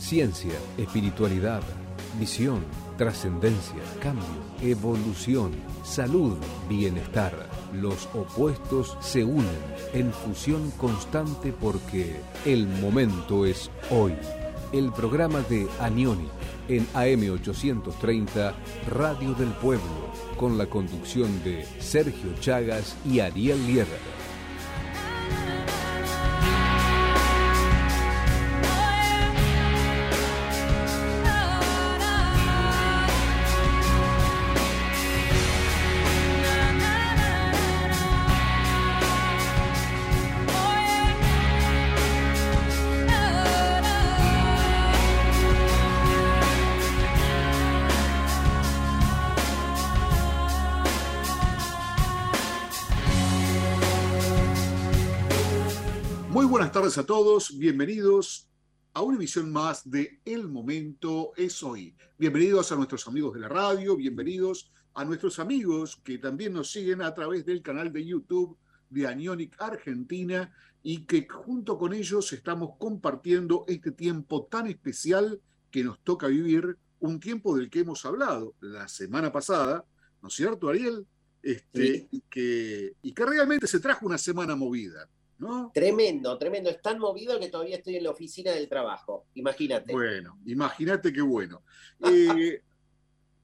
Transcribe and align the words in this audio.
Ciencia, 0.00 0.54
espiritualidad, 0.78 1.60
visión, 2.18 2.64
trascendencia, 2.98 3.80
cambio, 4.02 4.26
evolución, 4.60 5.52
salud, 5.84 6.36
bienestar. 6.68 7.32
Los 7.72 8.06
opuestos 8.12 8.98
se 9.00 9.24
unen 9.24 9.46
en 9.94 10.12
fusión 10.12 10.70
constante 10.72 11.54
porque 11.58 12.20
el 12.44 12.66
momento 12.66 13.46
es 13.46 13.70
hoy. 13.90 14.14
El 14.72 14.92
programa 14.92 15.40
de 15.48 15.66
Anioni 15.80 16.28
en 16.68 16.86
AM830 16.88 18.52
Radio 18.88 19.32
del 19.34 19.52
Pueblo 19.52 20.12
con 20.36 20.58
la 20.58 20.66
conducción 20.66 21.42
de 21.42 21.64
Sergio 21.78 22.34
Chagas 22.40 22.96
y 23.06 23.20
Ariel 23.20 23.64
Lierra. 23.66 24.17
A 56.96 57.04
todos, 57.04 57.58
bienvenidos 57.58 58.48
a 58.94 59.02
una 59.02 59.16
emisión 59.16 59.52
más 59.52 59.90
de 59.90 60.22
El 60.24 60.48
Momento 60.48 61.32
es 61.36 61.62
Hoy. 61.62 61.94
Bienvenidos 62.16 62.72
a 62.72 62.76
nuestros 62.76 63.06
amigos 63.06 63.34
de 63.34 63.40
la 63.40 63.48
radio, 63.48 63.94
bienvenidos 63.94 64.72
a 64.94 65.04
nuestros 65.04 65.38
amigos 65.38 66.00
que 66.02 66.16
también 66.16 66.54
nos 66.54 66.70
siguen 66.70 67.02
a 67.02 67.12
través 67.12 67.44
del 67.44 67.60
canal 67.60 67.92
de 67.92 68.06
YouTube 68.06 68.56
de 68.88 69.06
Anionic 69.06 69.54
Argentina 69.60 70.50
y 70.82 71.04
que 71.04 71.28
junto 71.28 71.76
con 71.76 71.92
ellos 71.92 72.32
estamos 72.32 72.70
compartiendo 72.78 73.66
este 73.68 73.92
tiempo 73.92 74.46
tan 74.46 74.66
especial 74.66 75.42
que 75.70 75.84
nos 75.84 76.02
toca 76.02 76.28
vivir, 76.28 76.78
un 77.00 77.20
tiempo 77.20 77.54
del 77.54 77.68
que 77.68 77.80
hemos 77.80 78.06
hablado 78.06 78.54
la 78.60 78.88
semana 78.88 79.30
pasada, 79.30 79.84
¿no 80.22 80.28
es 80.28 80.34
cierto, 80.34 80.70
Ariel? 80.70 81.06
Este, 81.42 82.08
y, 82.10 82.22
que, 82.30 82.94
y 83.02 83.12
que 83.12 83.26
realmente 83.26 83.66
se 83.66 83.78
trajo 83.78 84.06
una 84.06 84.16
semana 84.16 84.56
movida. 84.56 85.06
Tremendo, 85.72 86.36
tremendo. 86.36 86.70
Es 86.70 86.82
tan 86.82 86.98
movido 86.98 87.38
que 87.38 87.48
todavía 87.48 87.76
estoy 87.76 87.96
en 87.96 88.04
la 88.04 88.10
oficina 88.10 88.52
del 88.52 88.68
trabajo. 88.68 89.26
Imagínate. 89.34 89.92
Bueno, 89.92 90.38
imagínate 90.46 91.12
qué 91.12 91.22
bueno. 91.22 91.62
Eh, 92.00 92.62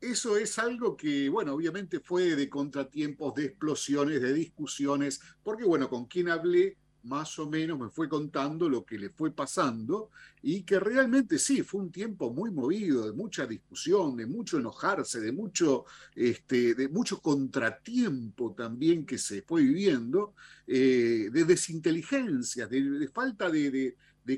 eso 0.01 0.37
es 0.37 0.59
algo 0.59 0.97
que, 0.97 1.29
bueno, 1.29 1.55
obviamente 1.55 1.99
fue 1.99 2.37
de 2.37 2.49
contratiempos, 2.49 3.35
de 3.35 3.47
explosiones, 3.47 4.21
de 4.21 4.35
discusiones, 4.35 5.21
porque, 5.43 5.65
bueno, 5.65 5.89
con 5.89 6.05
quien 6.07 6.29
hablé 6.29 6.77
más 7.05 7.39
o 7.39 7.49
menos 7.49 7.79
me 7.79 7.89
fue 7.89 8.09
contando 8.09 8.69
lo 8.69 8.85
que 8.85 8.99
le 8.99 9.11
fue 9.11 9.31
pasando 9.31 10.11
y 10.43 10.63
que 10.63 10.81
realmente 10.81 11.39
sí, 11.39 11.63
fue 11.63 11.83
un 11.83 11.93
tiempo 11.93 12.33
muy 12.33 12.51
movido, 12.51 13.07
de 13.07 13.13
mucha 13.13 13.47
discusión, 13.47 14.17
de 14.17 14.27
mucho 14.27 14.59
enojarse, 14.59 15.21
de 15.21 15.33
mucho, 15.33 15.85
este, 16.15 16.75
de 16.75 16.89
mucho 16.89 17.21
contratiempo 17.21 18.55
también 18.55 19.07
que 19.07 19.19
se 19.19 19.43
fue 19.43 19.63
viviendo, 19.63 20.35
eh, 20.67 21.29
de 21.33 21.45
desinteligencia, 21.45 22.67
de, 22.67 23.09
falta 23.09 23.51
de, 23.51 23.97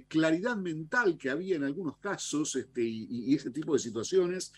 claridad 0.09 0.57
mental 0.57 1.17
que 1.17 1.31
había 1.31 1.57
en 1.57 1.63
algunos 1.63 1.99
casos 1.99 2.57
este, 2.57 2.83
y 2.83 3.35
ese 3.35 3.51
tipo 3.51 3.73
de 3.73 3.79
situaciones 3.79 4.53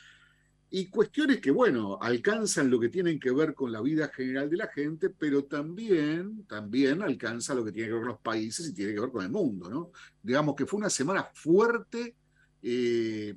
y 0.71 0.87
cuestiones 0.87 1.41
que, 1.41 1.51
bueno, 1.51 1.99
alcanzan 2.01 2.69
lo 2.71 2.79
que 2.79 2.91
tienen 2.91 3.19
que 3.19 3.31
ver 3.31 3.55
con 3.55 3.73
la 3.73 3.81
vida 3.81 4.09
general 4.09 4.51
de 4.51 4.59
la 4.59 4.69
gente, 4.69 5.09
pero 5.09 5.45
también, 5.45 6.45
también 6.47 7.03
alcanza 7.03 7.55
lo 7.55 7.65
que 7.65 7.73
tiene 7.73 7.89
que 7.89 7.95
ver 7.95 8.03
con 8.03 8.12
los 8.12 8.21
países 8.21 8.69
y 8.69 8.75
tiene 8.75 8.93
que 8.93 9.01
ver 9.01 9.11
con 9.11 9.25
el 9.25 9.31
mundo, 9.31 9.71
¿no? 9.71 9.93
Digamos 10.23 10.55
que 10.55 10.67
fue 10.67 10.78
una 10.78 10.91
semana 10.91 11.31
fuerte. 11.33 12.17
Eh, 12.62 13.34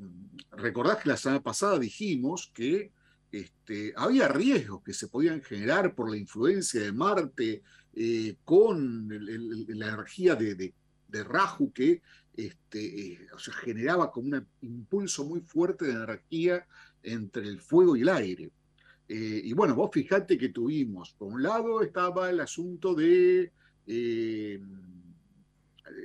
recordás 0.52 0.98
que 0.98 1.10
la 1.10 1.18
semana 1.18 1.42
pasada 1.42 1.80
dijimos 1.80 2.52
que 2.54 2.92
este, 3.32 3.94
había 3.96 4.28
riesgos 4.28 4.84
que 4.84 4.94
se 4.94 5.08
podían 5.08 5.42
generar 5.42 5.96
por 5.96 6.10
la 6.10 6.18
influencia 6.18 6.82
de 6.82 6.92
Marte 6.92 7.64
eh, 7.94 8.36
con 8.44 9.08
la 9.08 9.88
energía 9.88 10.36
de, 10.36 10.56
de, 10.56 11.24
Raju 11.24 11.72
que 11.72 12.02
este, 12.36 13.14
eh, 13.14 13.28
o 13.34 13.40
sea, 13.40 13.54
generaba 13.54 14.12
como 14.12 14.30
un 14.30 14.48
impulso 14.62 15.24
muy 15.26 15.42
fuerte 15.42 15.86
de 15.86 15.94
energía 15.94 16.66
entre 17.04 17.48
el 17.48 17.60
fuego 17.60 17.96
y 17.96 18.02
el 18.02 18.10
aire. 18.10 18.52
Eh, 19.14 19.42
y 19.44 19.52
bueno, 19.52 19.76
vos 19.76 19.90
fijate 19.92 20.38
que 20.38 20.50
tuvimos, 20.50 21.14
por 21.18 21.34
un 21.34 21.44
lado 21.44 21.82
estaba 21.82 22.30
el 22.30 22.40
asunto 22.40 22.96
de 22.96 23.52
eh, 23.86 24.62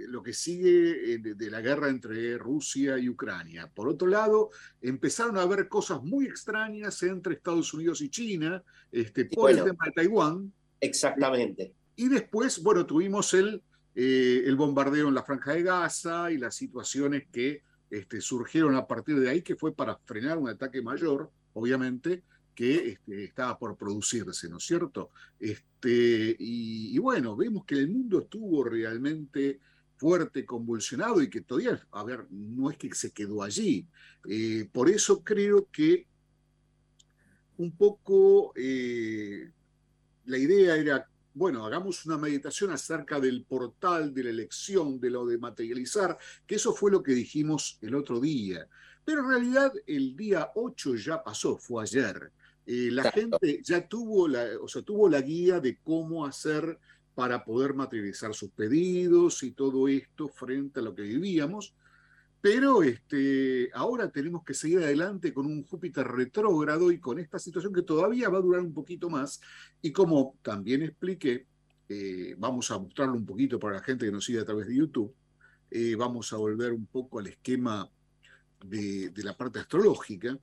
lo 0.09 0.25
que 0.25 0.33
sigue 0.33 1.15
eh, 1.15 1.19
de, 1.19 1.51
la 1.51 1.61
guerra 1.61 1.89
entre 1.89 2.37
Rusia 2.37 2.99
y 2.99 3.09
Ucrania. 3.09 3.71
Por 3.73 3.89
otro 3.89 4.09
lado, 4.09 4.51
empezaron 4.81 5.37
a 5.37 5.43
haber 5.43 5.69
cosas 5.69 6.03
muy 6.03 6.27
extrañas 6.27 7.01
entre 7.05 7.35
Estados 7.35 7.73
Unidos 7.73 8.01
y 8.01 8.11
China, 8.11 8.61
este, 8.91 9.27
por 9.27 9.53
el 9.53 9.59
tema 9.59 9.85
de 9.85 9.93
Taiwán. 9.93 10.53
Exactamente. 10.81 11.75
Y 11.95 12.09
después, 12.09 12.61
bueno, 12.61 12.87
tuvimos 12.87 13.33
el, 13.35 13.63
el 13.95 14.57
bombardeo 14.57 15.07
en 15.07 15.15
la 15.15 15.23
franja 15.23 15.53
de 15.53 15.63
Gaza 15.63 16.33
y 16.33 16.39
las 16.39 16.57
situaciones 16.57 17.29
que 17.31 17.63
este, 17.91 18.21
surgieron 18.21 18.75
a 18.75 18.87
partir 18.87 19.19
de 19.21 19.31
ahí, 19.31 19.43
que 19.43 19.57
fue 19.57 19.75
para 19.75 19.97
frenar 20.05 20.39
un 20.39 20.49
ataque 20.49 20.83
mayor, 20.83 21.31
obviamente, 21.55 22.23
que 22.55 22.89
este, 22.93 23.25
estaba 23.25 23.59
por 23.59 23.77
producirse, 23.77 24.49
¿no 24.49 24.57
es 24.57 24.65
cierto? 24.65 25.11
Este, 25.39 26.35
y, 26.39 26.99
bueno, 26.99 27.37
vemos 27.37 27.65
que 27.65 27.77
el 27.77 27.89
mundo 27.89 28.21
estuvo 28.21 28.65
realmente 28.65 29.61
fuerte, 29.97 30.45
convulsionado 30.45 31.23
y 31.23 31.31
que 31.31 31.43
todavía, 31.43 31.87
a 31.93 32.05
ver, 32.05 32.27
no 32.31 32.71
es 32.71 32.77
que 32.79 32.95
se 32.95 33.13
quedó 33.13 33.43
allí. 33.43 33.87
Eh, 34.29 34.69
por 34.73 34.89
eso 34.89 35.23
creo 35.23 35.69
que 35.71 36.07
un 37.59 37.77
poco 37.77 38.53
eh, 38.57 39.51
la 40.25 40.39
idea 40.39 40.77
era 40.77 41.09
bueno, 41.37 41.67
hagamos 41.67 42.07
una 42.07 42.17
meditación 42.17 42.71
acerca 42.71 43.21
del 43.21 43.45
portal, 43.45 44.15
de 44.15 44.25
la 44.25 44.31
elección, 44.31 44.99
de 44.99 45.11
lo 45.11 45.27
de 45.27 45.37
materializar, 45.37 46.17
que 46.47 46.55
eso 46.55 46.73
fue 46.73 46.91
lo 46.91 47.03
que 47.03 47.13
dijimos 47.13 47.79
el 47.83 47.95
otro 47.95 48.19
día. 48.21 48.67
Pero 49.05 49.21
en 49.21 49.29
realidad 49.29 49.71
el 49.87 50.17
día 50.17 50.51
8 50.55 50.95
ya 50.95 51.23
pasó, 51.23 51.59
fue 51.59 51.83
ayer. 51.83 52.33
Eh, 52.65 52.89
la 52.91 53.13
gente 53.13 53.61
ya 53.63 53.87
tuvo 53.87 54.27
la, 54.27 54.47
o 54.63 54.67
sea, 54.67 54.81
tuvo 54.81 55.11
la 55.11 55.21
guía 55.21 55.61
de 55.61 55.79
cómo 55.83 56.25
hacer 56.25 56.79
para 57.15 57.45
poder 57.45 57.75
materializar 57.75 58.33
sus 58.33 58.51
pedidos 58.53 59.43
y 59.43 59.51
todo 59.51 59.89
esto 59.89 60.29
frente 60.29 60.81
a 60.81 60.85
lo 60.85 60.95
que 60.95 61.03
vivíamos. 61.03 61.75
Pero 62.49 62.85
este, 62.85 63.71
ahora 63.75 64.09
tenemos 64.09 64.45
que 64.45 64.55
seguir 64.55 64.79
adelante 64.79 65.35
con 65.35 65.47
un 65.47 65.65
Júpiter 65.65 66.07
retrógrado 66.07 66.93
y 66.93 67.01
con 67.01 67.19
esta 67.19 67.41
situación 67.41 67.73
que 67.73 67.83
todavía 67.83 68.29
va 68.29 68.39
a 68.39 68.41
durar 68.41 68.61
un 68.61 68.73
poquito 68.73 69.11
más. 69.11 69.41
Y 69.83 69.91
como 69.91 70.37
también 70.43 70.85
expliqué, 70.85 71.45
eh, 71.89 72.37
vamos 72.39 72.71
a 72.71 72.79
mostrarlo 72.79 73.15
un 73.15 73.27
poquito 73.27 73.59
para 73.59 73.79
la 73.79 73.83
gente 73.83 74.07
que 74.07 74.13
nos 74.13 74.25
sigue 74.25 74.39
a 74.39 74.45
través 74.45 74.69
de 74.69 74.77
YouTube, 74.77 75.13
eh, 75.73 75.97
vamos 75.97 76.33
a 76.33 76.37
volver 76.37 76.73
un 76.73 76.87
poco 76.87 77.19
al 77.19 77.27
esquema 77.27 77.91
de, 78.65 79.13
la 79.17 79.37
parte 79.37 79.59
astrológica. 79.59 80.33
O 80.33 80.39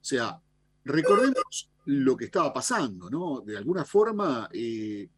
sea, 0.00 0.40
recordemos 0.84 1.70
lo 1.84 2.16
que 2.16 2.24
estaba 2.24 2.52
pasando, 2.52 3.08
¿no? 3.08 3.42
De 3.42 3.56
alguna 3.56 3.84
forma, 3.84 4.48
eh, 4.52 5.08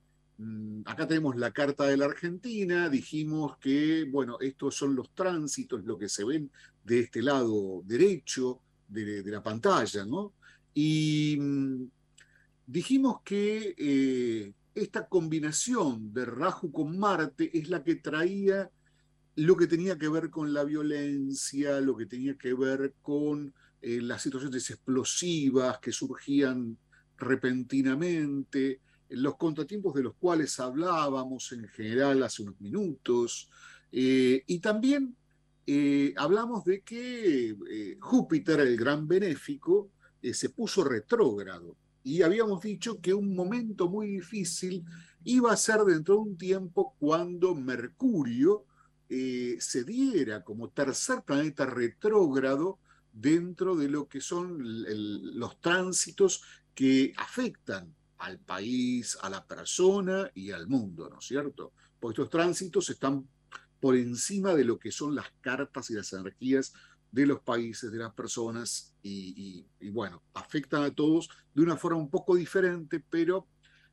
acá 0.85 1.07
tenemos 1.07 1.37
la 1.37 1.51
carta 1.51 1.85
de 1.85 1.97
la 1.97 2.07
Argentina, 2.07 2.89
dijimos 2.89 3.59
que, 3.59 4.05
bueno, 4.11 4.39
estos 4.41 4.75
son 4.75 4.95
los 4.95 5.15
tránsitos, 5.15 5.85
lo 5.85 5.99
que 5.99 6.09
se 6.09 6.25
ven 6.25 6.51
de 6.85 7.01
este 7.01 7.23
lado 7.23 7.83
derecho 7.85 8.61
de, 8.89 9.23
la 9.25 9.43
pantalla, 9.43 10.05
¿no? 10.05 10.35
Y 10.75 11.37
mm, 11.39 11.85
dijimos 12.67 13.21
que 13.25 13.75
eh, 13.77 14.53
esta 14.75 15.09
combinación 15.09 16.13
de 16.13 16.25
Raju 16.25 16.73
con 16.73 16.99
Marte 16.99 17.51
es 17.57 17.69
la 17.69 17.83
que 17.83 17.97
traía 17.97 18.71
lo 19.37 19.57
que 19.57 19.67
tenía 19.67 19.99
que 19.99 20.09
ver 20.09 20.31
con 20.31 20.53
la 20.53 20.65
violencia, 20.65 21.81
lo 21.81 21.97
que 21.97 22.07
tenía 22.07 22.37
que 22.37 22.55
ver 22.55 22.95
con 23.03 23.55
eh, 23.81 24.01
las 24.03 24.23
situaciones 24.23 24.69
explosivas 24.71 25.79
que 25.79 25.93
surgían 25.93 26.77
repentinamente, 27.17 28.81
los 29.11 29.37
contratiempos 29.37 29.95
de 29.95 30.05
los 30.05 30.15
cuales 30.15 30.59
hablábamos 30.61 31.53
en 31.53 31.67
general 31.69 32.23
hace 32.23 32.43
unos 32.43 32.61
minutos, 32.61 33.51
eh, 33.93 34.45
y 34.47 34.61
también 34.61 35.17
eh, 35.67 36.15
hablamos 36.17 36.65
de 36.65 36.83
que 36.83 37.57
eh, 37.71 37.97
Júpiter, 38.01 38.61
el 38.61 38.77
gran 38.77 39.07
benéfico, 39.07 39.91
se 40.23 40.51
puso 40.51 40.85
retrógrado. 40.85 41.77
Y 42.03 42.21
habíamos 42.21 42.61
dicho 42.63 43.01
que 43.01 43.15
un 43.15 43.35
momento 43.35 43.89
muy 43.89 44.07
difícil 44.07 44.85
iba 45.25 45.51
a 45.51 45.57
ser 45.57 45.81
dentro 45.81 46.17
de 46.17 46.21
un 46.21 46.37
tiempo 46.37 46.95
cuando 46.99 47.55
Mercurio 47.55 48.67
se 49.09 49.85
diera 49.85 50.45
como 50.45 50.69
tercer 50.69 51.23
planeta 51.23 51.67
retrógrado 51.67 52.79
dentro 53.13 53.75
de 53.75 53.89
lo 53.89 54.07
que 54.09 54.21
son 54.21 54.59
los 54.61 55.61
tránsitos 55.61 56.43
que 56.75 57.13
afectan 57.17 57.95
al 58.21 58.39
país, 58.39 59.19
a 59.23 59.31
la 59.31 59.47
persona 59.47 60.31
y 60.35 60.51
al 60.51 60.69
mundo, 60.69 61.09
¿no 61.09 61.19
es 61.19 61.25
cierto? 61.25 61.73
Porque 61.99 62.21
estos 62.21 62.31
tránsitos 62.31 62.91
están 62.91 63.27
por 63.81 63.97
encima 63.97 64.55
de 64.55 64.65
lo 64.65 64.79
que 64.79 64.93
son 64.93 65.15
las 65.15 65.31
cartas 65.41 65.91
y 65.91 65.95
las 65.95 66.13
energías 66.13 66.75
de 67.11 67.27
los 67.27 67.41
países, 67.41 67.91
de 67.91 67.99
las 67.99 68.13
personas, 68.13 68.95
y, 69.03 69.67
bueno, 69.91 70.23
afectan 70.35 70.83
a 70.85 70.95
todos 70.95 71.31
de 71.55 71.63
una 71.63 71.79
forma 71.79 71.99
un 71.99 72.11
poco 72.11 72.37
diferente, 72.37 73.03
pero 73.09 73.49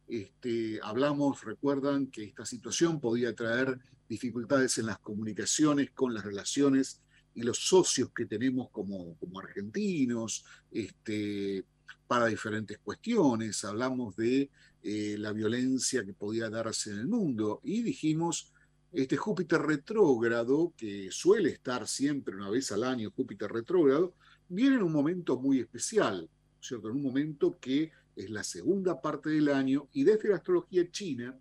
este, 0.08 0.80
hablamos, 0.84 1.44
recuerdan 1.44 2.08
que 2.08 2.26
esta 2.26 2.46
situación 2.46 3.00
podía 3.00 3.34
traer 3.34 3.80
dificultades 4.10 4.78
en 4.78 4.88
las 4.88 5.00
comunicaciones, 5.00 5.92
con 5.92 6.14
las 6.14 6.26
relaciones 6.26 7.02
y 7.34 7.44
los 7.44 7.60
socios 7.60 8.12
que 8.14 8.26
tenemos 8.26 8.70
como, 8.72 9.16
como 9.18 9.40
argentinos, 9.40 10.44
este, 10.70 11.66
para 12.07 12.28
diferentes 12.28 12.78
cuestiones. 12.80 13.63
Hablamos 13.63 14.16
de 14.16 14.50
eh, 14.84 15.16
la 15.18 15.34
violencia 15.34 16.06
que 16.06 16.13
podía 16.13 16.50
darse 16.50 16.92
en 16.92 17.00
el 17.00 17.07
mundo 17.07 17.62
y 17.63 17.81
dijimos, 17.81 18.54
este 18.94 19.18
Júpiter 19.18 19.62
retrógrado, 19.62 20.74
que 20.78 21.10
suele 21.12 21.50
estar 21.50 21.88
siempre 21.88 22.36
una 22.36 22.50
vez 22.50 22.72
al 22.72 22.84
año 22.84 23.12
Júpiter 23.12 23.51
retrógrado, 23.51 24.13
viene 24.50 24.78
en 24.78 24.84
un 24.84 24.94
momento 24.94 25.39
muy 25.39 25.60
especial, 25.60 26.30
¿cierto? 26.62 26.89
En 26.89 26.95
un 26.95 27.04
momento 27.04 27.57
que 27.60 27.92
es 28.16 28.30
la 28.30 28.44
segunda 28.44 29.01
parte 29.01 29.30
del 29.30 29.50
año 29.50 29.90
y 29.94 30.04
desde 30.04 30.30
la 30.30 30.38
astrología 30.38 30.90
china 30.90 31.38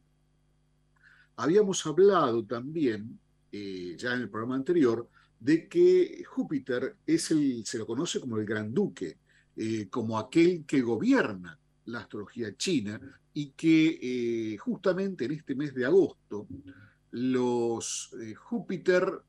habíamos 1.36 1.86
hablado 1.86 2.44
también, 2.44 3.18
eh, 3.52 3.94
ya 3.96 4.14
en 4.14 4.22
el 4.22 4.30
programa 4.30 4.56
anterior, 4.56 5.08
de 5.38 5.68
que 5.68 6.24
Júpiter 6.26 6.96
es 7.06 7.30
el, 7.30 7.64
se 7.64 7.78
lo 7.78 7.86
conoce 7.86 8.20
como 8.20 8.38
el 8.38 8.46
Gran 8.46 8.72
Duque, 8.72 9.18
eh, 9.58 9.88
como 9.88 10.18
aquel 10.18 10.66
que 10.66 10.82
gobierna 10.82 11.58
la 11.86 12.00
astrología 12.00 12.54
china 12.56 13.00
y 13.32 13.52
que 13.52 13.98
eh, 14.02 14.58
justamente 14.58 15.24
en 15.24 15.32
este 15.32 15.54
mes 15.54 15.74
de 15.74 15.86
agosto 15.86 16.46
los 17.10 18.14
eh, 18.20 18.34
Júpiter 18.34 19.22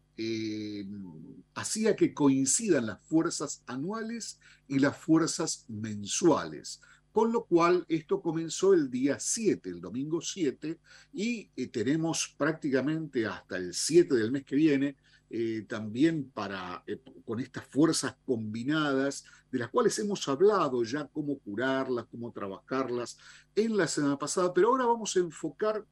hacía 1.54 1.96
que 1.96 2.12
coincidan 2.14 2.88
las 2.88 3.00
fuerzas 3.04 3.62
anuales 3.68 4.40
y 4.68 4.80
las 4.80 4.98
fuerzas 4.98 5.64
mensuales. 5.68 6.82
Con 7.12 7.32
lo 7.32 7.46
cual, 7.46 7.86
esto 7.88 8.20
comenzó 8.20 8.74
el 8.74 8.90
día 8.90 9.20
7, 9.20 9.70
el 9.70 9.80
domingo 9.80 10.20
7, 10.20 10.80
y 11.14 11.46
tenemos 11.68 12.34
prácticamente 12.36 13.28
hasta 13.28 13.58
el 13.58 13.76
7 13.76 14.16
del 14.16 14.32
mes 14.32 14.44
que 14.44 14.56
viene 14.56 14.96
eh, 15.30 15.66
también 15.68 16.30
para, 16.32 16.84
eh, 16.88 17.02
con 17.26 17.40
estas 17.40 17.66
fuerzas 17.66 18.16
combinadas, 18.26 19.26
de 19.52 19.60
las 19.60 19.70
cuales 19.70 19.98
hemos 20.00 20.28
hablado 20.28 20.84
ya 20.84 21.08
cómo 21.08 21.38
curarlas, 21.40 22.06
cómo 22.10 22.32
trabajarlas 22.32 23.18
en 23.56 23.76
la 23.76 23.88
semana 23.88 24.18
pasada, 24.18 24.54
pero 24.54 24.70
ahora 24.70 24.86
vamos 24.86 25.16
a 25.16 25.20
enfocar 25.20 25.86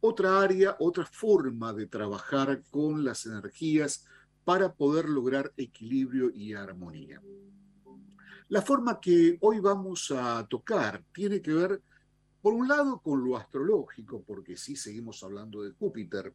otra 0.00 0.40
área, 0.40 0.76
otra 0.80 1.04
forma 1.04 1.72
de 1.72 1.86
trabajar 1.86 2.62
con 2.70 3.04
las 3.04 3.26
energías 3.26 4.04
para 4.44 4.72
poder 4.72 5.08
lograr 5.08 5.52
equilibrio 5.56 6.30
y 6.34 6.54
armonía. 6.54 7.20
La 8.48 8.62
forma 8.62 8.98
que 8.98 9.38
hoy 9.42 9.60
vamos 9.60 10.10
a 10.10 10.44
tocar 10.48 11.04
tiene 11.12 11.40
que 11.40 11.52
ver, 11.52 11.80
por 12.42 12.54
un 12.54 12.66
lado, 12.66 12.98
con 13.00 13.22
lo 13.22 13.36
astrológico, 13.36 14.24
porque 14.26 14.56
sí 14.56 14.74
seguimos 14.74 15.22
hablando 15.22 15.62
de 15.62 15.70
Júpiter, 15.72 16.34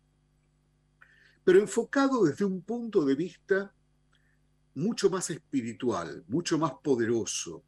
pero 1.45 1.59
enfocado 1.59 2.25
desde 2.25 2.43
un 2.43 2.63
punto 2.63 3.05
de 3.05 3.15
vista 3.15 3.71
mucho 4.73 5.09
más 5.09 5.29
espiritual, 5.29 6.25
mucho 6.27 6.57
más 6.57 6.73
poderoso, 6.83 7.63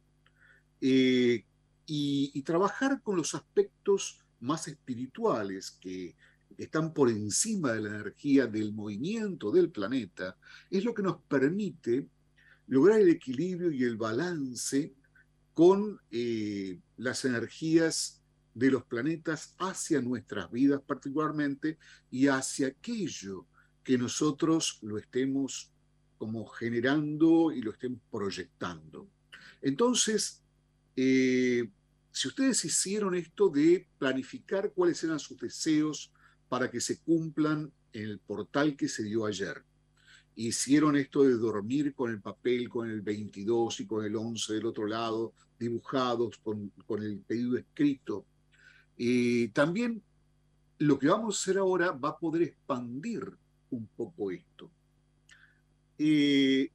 eh, 0.80 1.44
y, 1.86 2.42
trabajar 2.42 3.00
con 3.02 3.16
los 3.16 3.34
aspectos 3.34 4.20
más 4.40 4.68
espirituales 4.68 5.70
que 5.80 6.14
están 6.56 6.92
por 6.92 7.08
encima 7.08 7.72
de 7.72 7.80
la 7.80 7.88
energía 7.88 8.46
del 8.46 8.72
movimiento 8.72 9.50
del 9.50 9.70
planeta, 9.70 10.36
es 10.70 10.84
lo 10.84 10.92
que 10.92 11.02
nos 11.02 11.22
permite 11.22 12.06
lograr 12.66 13.00
el 13.00 13.08
equilibrio 13.08 13.70
y 13.70 13.84
el 13.84 13.96
balance 13.96 14.94
con 15.54 16.00
eh, 16.10 16.80
las 16.96 17.24
energías 17.24 18.22
de 18.54 18.70
los 18.70 18.84
planetas 18.84 19.54
hacia 19.58 20.00
nuestras 20.02 20.50
vidas 20.50 20.82
particularmente 20.86 21.78
y 22.10 22.26
hacia 22.28 22.68
aquello 22.68 23.46
que 23.88 23.96
nosotros 23.96 24.80
lo 24.82 24.98
estemos 24.98 25.72
como 26.18 26.44
generando 26.44 27.50
y 27.50 27.62
lo 27.62 27.70
estemos 27.70 28.02
proyectando. 28.10 29.08
Entonces, 29.62 30.42
eh, 30.94 31.70
si 32.12 32.28
ustedes 32.28 32.62
hicieron 32.66 33.14
esto 33.14 33.48
de 33.48 33.88
planificar 33.96 34.72
cuáles 34.74 35.02
eran 35.04 35.18
sus 35.18 35.38
deseos 35.38 36.12
para 36.50 36.70
que 36.70 36.82
se 36.82 37.00
cumplan 37.00 37.72
en 37.94 38.02
el 38.02 38.18
portal 38.18 38.76
que 38.76 38.88
se 38.88 39.04
dio 39.04 39.24
ayer, 39.24 39.64
hicieron 40.36 40.94
esto 40.94 41.22
de 41.22 41.38
dormir 41.38 41.94
con 41.94 42.10
el 42.10 42.20
papel, 42.20 42.68
con 42.68 42.90
el 42.90 43.00
22 43.00 43.80
y 43.80 43.86
con 43.86 44.04
el 44.04 44.14
11 44.14 44.52
del 44.52 44.66
otro 44.66 44.86
lado, 44.86 45.32
dibujados, 45.58 46.36
con, 46.36 46.70
el 47.02 47.20
pedido 47.20 47.56
escrito, 47.56 48.26
y 48.98 49.48
también 49.48 50.02
lo 50.76 50.98
que 50.98 51.08
vamos 51.08 51.36
a 51.36 51.40
hacer 51.40 51.56
ahora 51.56 51.92
va 51.92 52.10
a 52.10 52.18
poder 52.18 52.42
expandir 52.42 53.32
un 53.70 53.86
poco 53.88 54.30
esto. 54.30 54.70
Eh, 55.98 56.70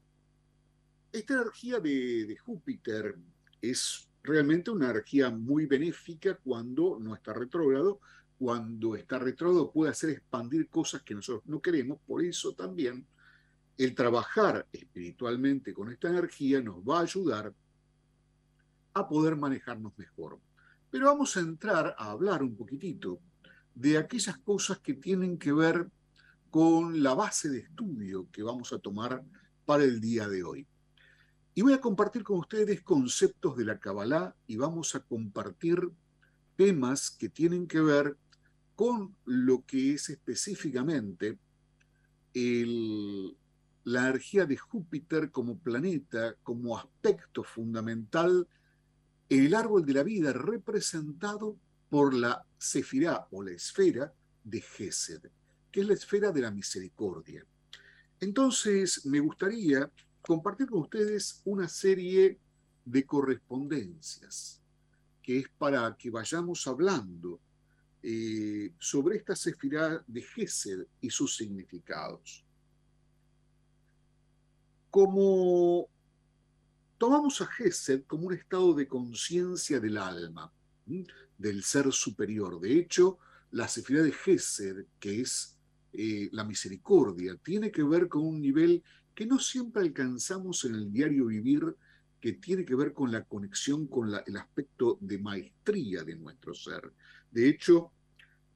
esta 1.12 1.34
energía 1.36 1.80
de, 1.80 2.38
Júpiter 2.44 3.16
es 3.62 4.10
realmente 4.24 4.72
una 4.72 4.90
energía 4.90 5.30
muy 5.30 5.66
benéfica 5.66 6.36
cuando 6.36 6.98
no 7.00 7.16
está 7.16 7.34
retrógrado. 7.34 8.00
Cuando 8.38 8.96
está 8.96 9.20
retrógrado 9.20 9.72
puede 9.72 9.92
hacer 9.92 10.10
expandir 10.10 10.68
cosas 10.70 11.04
que 11.04 11.16
nosotros 11.16 11.46
no 11.46 11.62
queremos. 11.62 12.00
Por 12.06 12.24
eso 12.24 12.54
también 12.54 13.06
el 13.78 13.96
trabajar 13.96 14.68
espiritualmente 14.72 15.74
con 15.74 15.92
esta 15.92 16.10
energía 16.10 16.62
nos 16.62 16.78
va 16.78 17.00
a 17.00 17.04
ayudar 17.04 17.54
a 18.94 19.08
poder 19.08 19.36
manejarnos 19.36 19.98
mejor. 19.98 20.40
Pero 20.90 21.06
vamos 21.06 21.38
a 21.38 21.40
entrar 21.40 21.96
a 21.98 22.12
hablar 22.12 22.44
un 22.44 22.56
poquitito 22.56 23.20
de 23.74 23.98
aquellas 23.98 24.38
cosas 24.38 24.80
que 24.80 24.94
tienen 24.94 25.38
que 25.38 25.52
ver 25.52 25.90
con 26.54 27.02
la 27.02 27.16
base 27.16 27.50
de 27.50 27.58
estudio 27.62 28.30
que 28.32 28.44
vamos 28.44 28.74
a 28.74 28.78
tomar 28.78 29.24
para 29.66 29.84
el 29.86 30.00
día 30.00 30.28
de 30.28 30.44
hoy. 30.44 30.68
Y 31.56 31.64
voy 31.64 31.74
a 31.74 31.82
compartir 31.82 32.22
con 32.22 32.38
ustedes 32.38 32.84
conceptos 32.84 33.58
de 33.58 33.66
la 33.66 33.80
Kabbalah 33.80 34.36
y 34.46 34.58
vamos 34.58 34.94
a 34.94 35.00
compartir 35.00 35.80
temas 36.56 37.10
que 37.10 37.28
tienen 37.30 37.66
que 37.66 37.82
ver 37.82 38.20
con 38.76 39.16
lo 39.26 39.66
que 39.66 39.96
es 39.96 40.12
específicamente 40.12 41.40
la 42.36 44.10
energía 44.10 44.46
de 44.46 44.56
Júpiter 44.56 45.32
como 45.32 45.58
planeta, 45.58 46.36
como 46.44 46.78
aspecto 46.78 47.44
fundamental 47.44 48.48
en 49.28 49.46
el 49.46 49.56
árbol 49.56 49.88
de 49.88 49.94
la 49.96 50.04
vida 50.04 50.32
representado 50.34 51.58
por 51.90 52.14
la 52.14 52.46
sefirá 52.60 53.28
o 53.32 53.42
la 53.42 53.54
esfera 53.54 54.14
de 54.44 54.62
Gesed 54.62 55.32
que 55.74 55.82
es 55.82 55.88
la 55.88 55.96
esfera 55.96 56.32
de 56.32 56.42
la 56.42 56.52
misericordia. 56.52 57.44
Entonces, 58.20 59.06
me 59.08 59.20
gustaría 59.20 59.92
compartir 60.22 60.70
con 60.70 60.82
ustedes 60.82 61.42
una 61.46 61.68
serie 61.68 62.40
de 62.86 63.06
correspondencias, 63.06 64.62
que 65.22 65.40
es 65.40 65.50
para 65.58 65.98
que 65.98 66.12
vayamos 66.12 66.68
hablando 66.68 67.42
eh, 68.04 68.72
sobre 68.78 69.18
esta 69.18 69.36
sefirá 69.36 70.04
de 70.06 70.22
Gesed 70.22 70.86
y 71.02 71.10
sus 71.10 71.36
significados. 71.36 72.46
Como 74.92 75.90
tomamos 77.00 77.42
a 77.42 77.48
Gesed 77.48 78.04
como 78.06 78.28
un 78.28 78.34
estado 78.34 78.76
de 78.76 78.88
conciencia 78.88 79.80
del 79.80 79.98
alma, 79.98 80.54
del 80.86 81.64
ser 81.64 81.92
superior. 81.92 82.60
De 82.60 82.78
hecho, 82.78 83.18
la 83.52 83.68
sefirá 83.68 84.04
de 84.04 84.12
Gesed, 84.12 84.86
que 85.00 85.22
es 85.22 85.53
eh, 85.94 86.30
la 86.32 86.44
misericordia, 86.44 87.36
tiene 87.38 87.72
que 87.72 87.84
ver 87.84 88.08
con 88.08 88.26
un 88.26 88.42
nivel 88.42 88.84
que 89.14 89.26
no 89.26 89.40
siempre 89.40 89.84
alcanzamos 89.84 90.66
en 90.66 90.76
el 90.76 90.92
diario 90.92 91.28
vivir, 91.28 91.76
que 92.20 92.34
tiene 92.34 92.66
que 92.66 92.76
ver 92.76 92.94
con 92.94 93.12
la 93.12 93.24
conexión 93.24 93.88
con 93.88 94.10
el 94.26 94.38
aspecto 94.38 94.98
de 95.02 95.20
maestría 95.20 96.04
de 96.04 96.16
nuestro 96.16 96.54
ser. 96.54 96.92
De 97.30 97.48
hecho, 97.48 97.92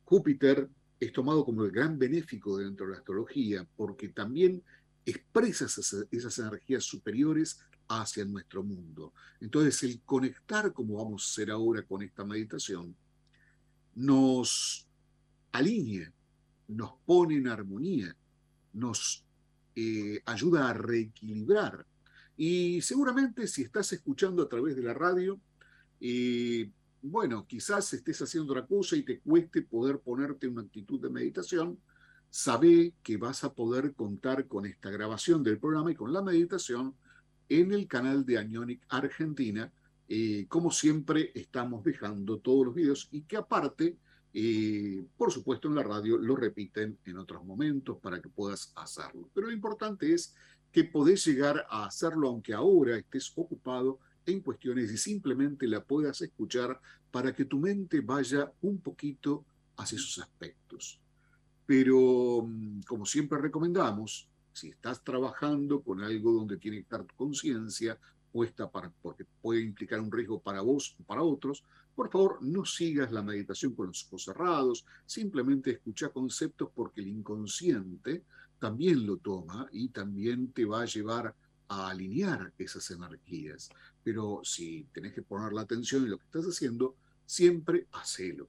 Júpiter 0.06 0.70
es 1.00 1.12
tomado 1.12 1.46
como 1.46 1.64
el 1.64 1.72
gran 1.72 2.00
benéfico 2.00 2.58
dentro 2.58 2.86
de 2.86 2.94
la 2.94 3.00
astrología 3.00 3.68
porque 3.76 4.10
también 4.10 4.64
expresa 5.06 5.66
esas, 5.66 6.40
energías 6.40 6.84
superiores 6.84 7.60
hacia 7.88 8.26
nuestro 8.26 8.64
mundo. 8.64 9.14
Entonces, 9.40 9.84
el 9.84 10.02
conectar, 10.02 10.74
como 10.74 10.98
vamos 10.98 11.24
a 11.24 11.26
hacer 11.32 11.52
ahora 11.52 11.84
con 11.84 12.02
esta 12.02 12.26
meditación, 12.26 12.96
nos 13.96 14.88
alinea, 15.52 16.12
nos 16.68 16.94
pone 17.06 17.36
en 17.36 17.48
armonía, 17.48 18.16
nos 18.74 19.26
eh, 19.76 20.22
ayuda 20.26 20.70
a 20.70 20.74
reequilibrar. 20.74 21.86
Y 22.36 22.82
seguramente 22.82 23.48
si 23.48 23.64
estás 23.64 23.92
escuchando 23.94 24.44
a 24.44 24.50
través 24.50 24.76
de 24.76 24.84
la 24.84 24.94
radio, 24.94 25.40
eh, 26.00 26.70
bueno, 27.02 27.48
quizás 27.48 27.94
estés 27.94 28.22
haciendo 28.22 28.52
otra 28.52 28.66
cosa 28.66 28.96
y 28.96 29.04
te 29.04 29.20
cueste 29.20 29.62
poder 29.62 30.00
ponerte 30.00 30.48
una 30.48 30.62
actitud 30.62 31.00
de 31.02 31.10
meditación, 31.10 31.80
sabe 32.30 32.94
que 33.04 33.18
vas 33.18 33.44
a 33.44 33.54
poder 33.54 33.94
contar 33.94 34.48
con 34.48 34.66
esta 34.66 34.90
grabación 34.90 35.44
del 35.44 35.60
programa 35.60 35.92
y 35.92 35.96
con 35.96 36.12
la 36.12 36.22
meditación 36.22 36.96
en 37.50 37.72
el 37.72 37.88
canal 37.88 38.26
de 38.26 38.38
Anionic 38.38 38.82
Argentina. 38.90 39.72
Eh, 40.10 40.46
como 40.48 40.72
siempre, 40.72 41.32
estamos 41.34 41.84
dejando 41.84 42.40
todos 42.40 42.66
los 42.66 42.76
videos 42.76 43.08
y 43.12 43.22
que 43.24 43.38
aparte, 43.38 43.98
eh, 44.40 45.04
por 45.18 45.32
supuesto, 45.32 45.68
en 45.68 45.74
la 45.74 45.82
radio 45.82 46.16
lo 46.16 46.36
repiten 46.36 47.00
en 47.06 47.18
otros 47.18 47.44
momentos 47.44 47.98
para 47.98 48.22
que 48.22 48.30
puedas 48.30 48.72
hacerlo. 48.76 49.28
Pero 49.34 49.48
lo 49.48 49.54
importante 49.54 50.14
es 50.14 50.36
que 50.72 50.84
podés 50.84 51.26
llegar 51.26 51.66
a 51.68 51.86
hacerlo 51.86 52.30
aunque 52.30 52.54
ahora 52.54 52.98
estés 52.98 53.34
ocupado 53.36 53.98
en 54.28 54.42
cuestiones 54.42 54.92
y 54.92 54.98
simplemente 55.00 55.66
la 55.66 55.84
puedas 55.84 56.22
escuchar 56.22 56.80
para 57.10 57.34
que 57.34 57.46
tu 57.46 57.58
mente 57.58 58.02
vaya 58.02 58.52
un 58.62 58.78
poquito 58.80 59.44
hacia 59.76 59.96
esos 59.96 60.20
aspectos. 60.20 61.02
Pero, 61.66 62.46
mm, 62.48 62.82
como 62.82 63.08
siempre 63.08 63.40
recomendamos, 63.40 64.30
si 64.54 64.70
estás 64.70 65.04
trabajando 65.04 65.82
con 65.82 66.04
algo 66.04 66.32
donde 66.32 66.58
tiene 66.58 66.78
que 66.78 66.84
estar 66.84 67.04
tu 67.06 67.16
conciencia 67.16 67.98
puesta 68.32 68.70
para, 68.70 68.92
porque 69.02 69.26
puede 69.42 69.62
implicar 69.62 70.00
un 70.00 70.12
riesgo 70.12 70.40
para 70.40 70.62
vos 70.62 70.96
o 71.00 71.04
para 71.06 71.24
otros, 71.24 71.64
por 71.98 72.12
favor 72.12 72.38
no 72.44 72.64
sigas 72.64 73.12
la 73.12 73.24
meditación 73.24 73.74
con 73.74 73.88
los 73.88 74.06
ojos 74.06 74.26
cerrados, 74.26 74.86
simplemente 75.08 75.72
escucha 75.72 76.10
conceptos 76.10 76.70
porque 76.76 77.02
el 77.02 77.08
inconsciente 77.08 78.24
también 78.60 79.04
lo 79.04 79.18
toma 79.18 79.68
y 79.72 79.90
también 79.90 80.52
te 80.52 80.64
va 80.64 80.84
a 80.84 80.86
llevar 80.86 81.34
a 81.68 81.90
alinear 81.90 82.54
esas 82.60 82.92
energías. 82.92 83.72
Pero 84.04 84.42
si 84.44 84.86
tenés 84.94 85.12
que 85.16 85.24
poner 85.24 85.54
la 85.54 85.62
atención 85.62 86.04
en 86.04 86.12
lo 86.12 86.20
que 86.20 86.26
estás 86.26 86.46
haciendo, 86.46 86.96
siempre 87.26 87.88
hacelo. 87.94 88.48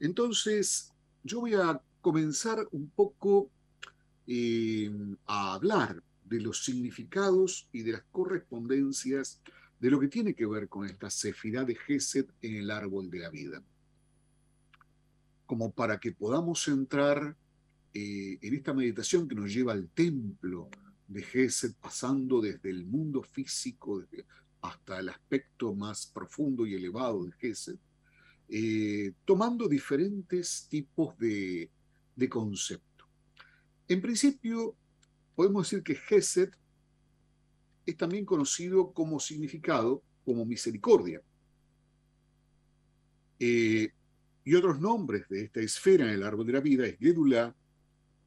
Entonces, 0.00 0.92
yo 1.22 1.42
voy 1.42 1.54
a 1.54 1.80
comenzar 2.00 2.66
un 2.72 2.90
poco 2.90 3.50
eh, 4.26 4.90
a 5.26 5.54
hablar 5.54 6.02
de 6.24 6.40
los 6.40 6.64
significados 6.64 7.68
y 7.70 7.82
de 7.82 7.92
las 7.92 8.02
correspondencias 8.10 9.40
de 9.82 9.90
lo 9.90 9.98
que 9.98 10.06
tiene 10.06 10.32
que 10.32 10.46
ver 10.46 10.68
con 10.68 10.86
esta 10.86 11.10
cefirá 11.10 11.64
de 11.64 11.74
Gesed 11.74 12.26
en 12.40 12.54
el 12.54 12.70
árbol 12.70 13.10
de 13.10 13.18
la 13.18 13.30
vida. 13.30 13.60
Como 15.44 15.72
para 15.72 15.98
que 15.98 16.12
podamos 16.12 16.68
entrar 16.68 17.36
eh, 17.92 18.38
en 18.40 18.54
esta 18.54 18.72
meditación 18.72 19.26
que 19.26 19.34
nos 19.34 19.52
lleva 19.52 19.72
al 19.72 19.88
templo 19.88 20.68
de 21.08 21.24
Gesed, 21.24 21.74
pasando 21.80 22.40
desde 22.40 22.70
el 22.70 22.86
mundo 22.86 23.24
físico 23.24 24.04
hasta 24.60 25.00
el 25.00 25.08
aspecto 25.08 25.74
más 25.74 26.06
profundo 26.06 26.64
y 26.64 26.74
elevado 26.74 27.24
de 27.24 27.32
Gesed, 27.32 27.76
eh, 28.50 29.12
tomando 29.24 29.66
diferentes 29.66 30.68
tipos 30.70 31.18
de, 31.18 31.68
de 32.14 32.28
concepto. 32.28 33.08
En 33.88 34.00
principio, 34.00 34.76
podemos 35.34 35.68
decir 35.68 35.82
que 35.82 35.96
Gesed 35.96 36.50
es 37.86 37.96
también 37.96 38.24
conocido 38.24 38.92
como 38.92 39.18
significado 39.18 40.02
como 40.24 40.44
misericordia. 40.44 41.20
Eh, 43.38 43.90
y 44.44 44.54
otros 44.54 44.80
nombres 44.80 45.28
de 45.28 45.44
esta 45.44 45.60
esfera 45.60 46.04
en 46.04 46.10
el 46.12 46.22
árbol 46.22 46.46
de 46.46 46.52
la 46.52 46.60
vida 46.60 46.86
es 46.86 46.98
Gedulá 46.98 47.54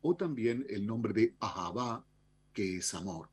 o 0.02 0.16
también 0.16 0.66
el 0.70 0.86
nombre 0.86 1.14
de 1.14 1.36
Ahabá, 1.40 2.06
que 2.54 2.78
es 2.78 2.94
amor. 2.94 3.30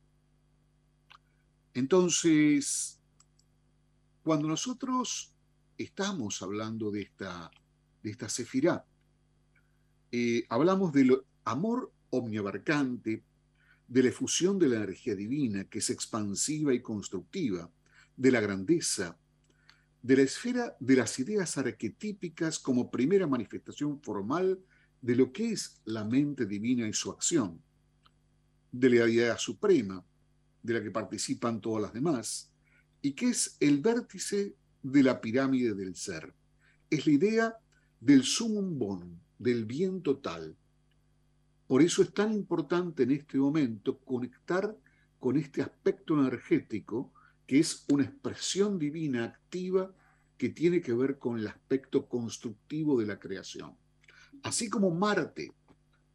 Entonces, 1.73 2.99
cuando 4.23 4.47
nosotros 4.47 5.33
estamos 5.77 6.41
hablando 6.41 6.91
de 6.91 7.01
esta, 7.01 7.51
de 8.01 8.11
esta 8.11 8.29
sefirá, 8.29 8.85
eh, 10.11 10.45
hablamos 10.49 10.93
del 10.93 11.23
amor 11.45 11.91
omniabarcante, 12.11 13.23
de 13.87 14.03
la 14.03 14.09
efusión 14.09 14.57
de 14.57 14.69
la 14.69 14.77
energía 14.77 15.15
divina, 15.15 15.65
que 15.65 15.79
es 15.79 15.89
expansiva 15.89 16.73
y 16.73 16.81
constructiva, 16.81 17.69
de 18.15 18.31
la 18.31 18.39
grandeza, 18.39 19.17
de 20.01 20.17
la 20.17 20.23
esfera 20.23 20.75
de 20.79 20.95
las 20.95 21.17
ideas 21.19 21.57
arquetípicas 21.57 22.59
como 22.59 22.91
primera 22.91 23.25
manifestación 23.25 24.01
formal 24.01 24.59
de 25.01 25.15
lo 25.15 25.31
que 25.31 25.51
es 25.51 25.81
la 25.85 26.03
mente 26.03 26.45
divina 26.45 26.87
y 26.87 26.93
su 26.93 27.11
acción, 27.11 27.61
de 28.71 28.89
la 28.89 29.07
idea 29.07 29.37
suprema, 29.37 30.05
de 30.61 30.73
la 30.73 30.83
que 30.83 30.91
participan 30.91 31.61
todas 31.61 31.83
las 31.83 31.93
demás, 31.93 32.51
y 33.01 33.11
que 33.11 33.29
es 33.29 33.57
el 33.59 33.81
vértice 33.81 34.55
de 34.81 35.03
la 35.03 35.19
pirámide 35.19 35.73
del 35.73 35.95
ser. 35.95 36.33
Es 36.89 37.05
la 37.05 37.13
idea 37.13 37.57
del 37.99 38.23
sumum 38.23 38.77
bonum, 38.77 39.19
del 39.37 39.65
bien 39.65 40.01
total. 40.01 40.55
Por 41.67 41.81
eso 41.81 42.01
es 42.01 42.13
tan 42.13 42.33
importante 42.33 43.03
en 43.03 43.11
este 43.11 43.37
momento 43.37 43.99
conectar 43.99 44.75
con 45.19 45.37
este 45.37 45.61
aspecto 45.61 46.13
energético 46.19 47.13
que 47.47 47.59
es 47.59 47.85
una 47.89 48.03
expresión 48.03 48.77
divina 48.77 49.23
activa 49.25 49.93
que 50.37 50.49
tiene 50.49 50.81
que 50.81 50.93
ver 50.93 51.17
con 51.17 51.39
el 51.39 51.47
aspecto 51.47 52.07
constructivo 52.07 52.99
de 52.99 53.05
la 53.05 53.19
creación. 53.19 53.77
Así 54.43 54.69
como 54.69 54.91
Marte 54.91 55.53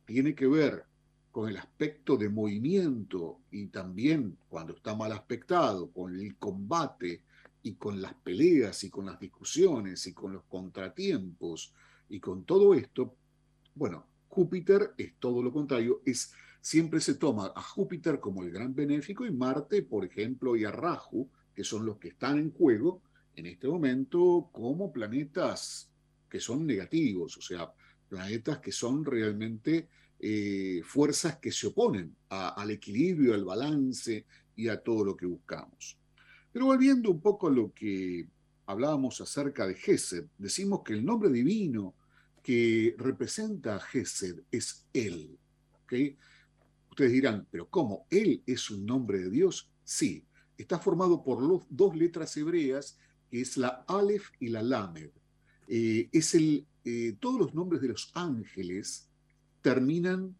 tiene 0.05 0.35
que 0.35 0.47
ver 0.47 0.85
con 1.31 1.49
el 1.49 1.57
aspecto 1.57 2.17
de 2.17 2.29
movimiento 2.29 3.41
y 3.51 3.69
también 3.69 4.37
cuando 4.49 4.75
está 4.75 4.95
mal 4.95 5.13
aspectado, 5.13 5.91
con 5.93 6.15
el 6.19 6.37
combate 6.37 7.23
y 7.63 7.75
con 7.75 8.03
las 8.03 8.15
peleas 8.15 8.85
y 8.85 8.91
con 8.91 9.07
las 9.07 9.19
discusiones 9.19 10.07
y 10.07 10.13
con 10.13 10.33
los 10.33 10.45
contratiempos 10.45 11.73
y 12.09 12.21
con 12.21 12.45
todo 12.45 12.75
esto, 12.75 13.17
bueno, 13.75 14.08
Júpiter 14.29 14.93
es 14.97 15.15
todo 15.19 15.43
lo 15.43 15.53
contrario, 15.53 16.03
es 16.05 16.33
siempre 16.61 17.01
se 17.01 17.15
toma 17.15 17.53
a 17.55 17.63
Júpiter 17.63 18.21
como 18.21 18.43
el 18.43 18.51
gran 18.51 18.75
benéfico 18.75 19.27
y 19.27 19.33
Marte, 19.33 19.83
por 19.83 20.05
ejemplo, 20.05 20.57
y 20.57 20.65
a 20.65 20.71
Raju, 20.71 21.29
que 21.55 21.65
son 21.65 21.87
los 21.87 21.99
que 21.99 22.09
están 22.09 22.39
en 22.39 22.53
juego 22.53 23.03
en 23.35 23.47
este 23.47 23.69
momento 23.69 24.49
como 24.53 24.93
planetas 24.93 25.91
que 26.29 26.41
son 26.41 26.67
negativos, 26.67 27.37
o 27.37 27.41
sea, 27.41 27.73
planetas 28.09 28.59
que 28.59 28.73
son 28.73 29.05
realmente 29.05 29.89
eh, 30.19 30.83
fuerzas 30.85 31.39
que 31.39 31.53
se 31.53 31.69
oponen 31.69 32.15
al 32.29 32.71
equilibrio, 32.71 33.35
al 33.35 33.45
balance 33.45 34.27
y 34.57 34.69
a 34.69 34.81
todo 34.81 35.05
lo 35.05 35.17
que 35.17 35.27
buscamos. 35.27 35.97
Pero 36.53 36.67
volviendo 36.67 37.11
un 37.11 37.21
poco 37.21 37.47
a 37.47 37.53
lo 37.53 37.73
que 37.73 38.27
hablábamos 38.67 39.21
acerca 39.21 39.67
de 39.67 39.75
Gesed, 39.75 40.27
decimos 40.37 40.83
que 40.85 40.95
el 40.95 41.05
nombre 41.05 41.31
divino 41.31 41.95
que 42.43 42.95
representa 42.99 43.77
a 43.77 43.81
Gesed 43.81 44.41
es 44.51 44.87
Él. 44.93 45.39
Ustedes 46.91 47.13
dirán, 47.13 47.47
pero 47.51 47.69
¿cómo? 47.69 48.07
¿Él 48.11 48.43
es 48.47 48.71
un 48.71 48.85
nombre 48.85 49.19
de 49.19 49.31
Dios? 49.31 49.71
Sí, 49.85 50.25
está 50.57 50.79
formado 50.79 51.23
por 51.23 51.43
los, 51.43 51.63
dos 51.71 51.97
letras 51.97 52.37
hebreas, 52.37 52.99
que 53.31 53.41
es 53.41 53.57
la 53.57 53.85
Aleph 53.87 54.31
y 54.41 54.49
la 54.49 54.63
Lamed. 54.63 55.11
Eh, 55.69 56.09
es 56.13 56.35
el, 56.35 56.67
eh, 56.85 57.17
todos 57.21 57.39
los 57.39 57.55
nombres 57.55 57.81
de 57.81 57.89
los 57.89 58.11
ángeles 58.15 59.09
terminan, 59.63 60.37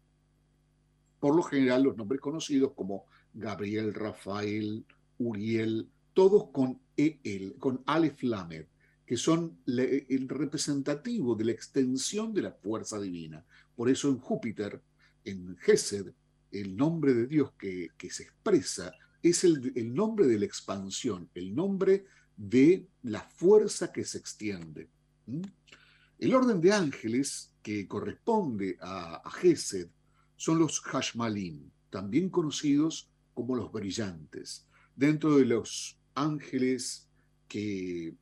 por 1.19 1.35
lo 1.35 1.43
general, 1.43 1.83
los 1.83 1.97
nombres 1.97 2.21
conocidos 2.21 2.73
como 2.75 3.05
Gabriel, 3.33 3.93
Rafael, 3.93 4.85
Uriel, 5.17 5.89
todos 6.13 6.49
con 6.51 6.79
EL, 6.97 7.55
con 7.59 7.83
Aleph 7.85 8.23
Lamed 8.23 8.65
que 9.09 9.17
son 9.17 9.57
el 9.65 10.29
representativo 10.29 11.33
de 11.33 11.45
la 11.45 11.51
extensión 11.51 12.31
de 12.31 12.43
la 12.43 12.51
fuerza 12.51 12.99
divina. 12.99 13.43
Por 13.75 13.89
eso 13.89 14.07
en 14.07 14.19
Júpiter, 14.19 14.83
en 15.25 15.57
Gesed, 15.57 16.13
el 16.51 16.77
nombre 16.77 17.15
de 17.15 17.25
Dios 17.25 17.51
que, 17.57 17.89
se 18.11 18.21
expresa 18.21 18.93
es 19.23 19.43
el, 19.43 19.95
nombre 19.95 20.27
de 20.27 20.37
la 20.37 20.45
expansión, 20.45 21.27
el 21.33 21.55
nombre 21.55 22.05
de 22.37 22.85
la 23.01 23.21
fuerza 23.21 23.91
que 23.91 24.05
se 24.05 24.19
extiende. 24.19 24.87
El 26.19 26.35
orden 26.35 26.61
de 26.61 26.71
ángeles 26.71 27.51
que 27.63 27.87
corresponde 27.87 28.77
a, 28.79 29.23
a 29.25 29.31
Gesed 29.31 29.89
son 30.35 30.59
los 30.59 30.81
Hashmalim, 30.81 31.71
también 31.89 32.29
conocidos 32.29 33.09
como 33.33 33.55
los 33.55 33.71
brillantes. 33.71 34.67
Dentro 34.95 35.35
de 35.37 35.45
los 35.45 35.99
ángeles 36.13 37.09
que 37.47 38.13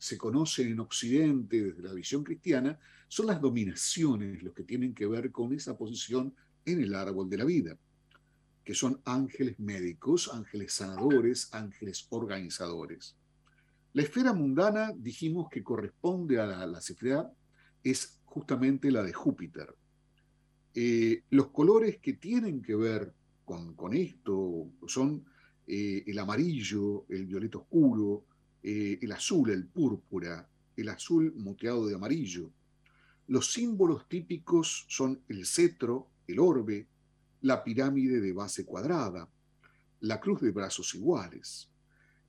se 0.00 0.16
conocen 0.16 0.68
en 0.68 0.80
Occidente 0.80 1.62
desde 1.62 1.82
la 1.82 1.92
visión 1.92 2.24
cristiana, 2.24 2.78
son 3.06 3.26
las 3.26 3.38
dominaciones 3.38 4.42
los 4.42 4.54
que 4.54 4.64
tienen 4.64 4.94
que 4.94 5.06
ver 5.06 5.30
con 5.30 5.52
esa 5.52 5.76
posición 5.76 6.34
en 6.64 6.80
el 6.80 6.94
árbol 6.94 7.28
de 7.28 7.36
la 7.36 7.44
vida, 7.44 7.76
que 8.64 8.72
son 8.72 9.02
ángeles 9.04 9.60
médicos, 9.60 10.30
ángeles 10.32 10.72
sanadores, 10.72 11.52
ángeles 11.52 12.06
organizadores. 12.08 13.14
La 13.92 14.00
esfera 14.00 14.32
mundana, 14.32 14.90
dijimos 14.96 15.50
que 15.50 15.62
corresponde 15.62 16.40
a 16.40 16.46
la, 16.46 16.66
la 16.66 16.80
es 17.84 18.20
justamente 18.24 18.90
la 18.90 19.02
de 19.02 19.12
Júpiter. 19.12 19.74
Eh, 20.74 21.24
los 21.28 21.48
colores 21.48 21.98
que 21.98 22.14
tienen 22.14 22.62
que 22.62 22.74
ver 22.74 23.12
con, 23.44 23.74
con 23.74 23.92
esto 23.92 24.66
son 24.86 25.26
eh, 25.66 26.04
el 26.06 26.18
amarillo, 26.18 27.04
el 27.10 27.26
violeta 27.26 27.58
oscuro, 27.58 28.24
eh, 28.62 28.98
el 29.00 29.12
azul, 29.12 29.50
el 29.50 29.66
púrpura, 29.66 30.48
el 30.76 30.88
azul 30.88 31.32
moteado 31.36 31.86
de 31.86 31.94
amarillo. 31.94 32.50
Los 33.26 33.52
símbolos 33.52 34.08
típicos 34.08 34.86
son 34.88 35.22
el 35.28 35.46
cetro, 35.46 36.08
el 36.26 36.38
orbe, 36.38 36.88
la 37.42 37.62
pirámide 37.62 38.20
de 38.20 38.32
base 38.32 38.64
cuadrada, 38.64 39.28
la 40.00 40.20
cruz 40.20 40.40
de 40.40 40.50
brazos 40.50 40.94
iguales. 40.94 41.70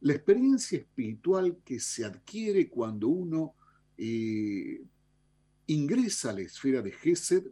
La 0.02 0.14
experiencia 0.14 0.78
espiritual 0.80 1.60
que 1.64 1.80
se 1.80 2.06
adquiere 2.06 2.70
cuando 2.70 3.08
uno 3.08 3.56
ingresa 5.68 6.32
a 6.32 6.34
la 6.34 6.42
esfera 6.42 6.82
de 6.82 6.92
Gesed 6.92 7.46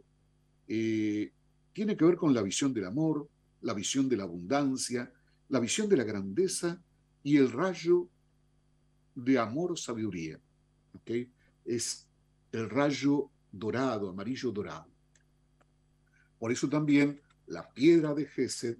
eh, 0.68 1.32
tiene 1.72 1.96
que 1.96 2.04
ver 2.04 2.16
con 2.16 2.34
la 2.34 2.42
visión 2.42 2.74
del 2.74 2.84
amor, 2.84 3.28
la 3.62 3.74
visión 3.74 4.08
de 4.08 4.16
la 4.16 4.24
abundancia, 4.24 5.12
la 5.48 5.60
visión 5.60 5.88
de 5.88 5.96
la 5.96 6.04
grandeza 6.04 6.82
y 7.22 7.36
el 7.36 7.50
rayo 7.50 8.08
de 9.14 9.38
amor 9.38 9.78
sabiduría. 9.78 10.40
Es 11.64 12.06
el 12.52 12.68
rayo 12.68 13.30
dorado, 13.52 14.10
amarillo 14.10 14.50
dorado. 14.50 14.86
Por 16.38 16.52
eso 16.52 16.68
también 16.68 17.20
la 17.46 17.68
piedra 17.72 18.14
de 18.14 18.26
Gesed 18.26 18.78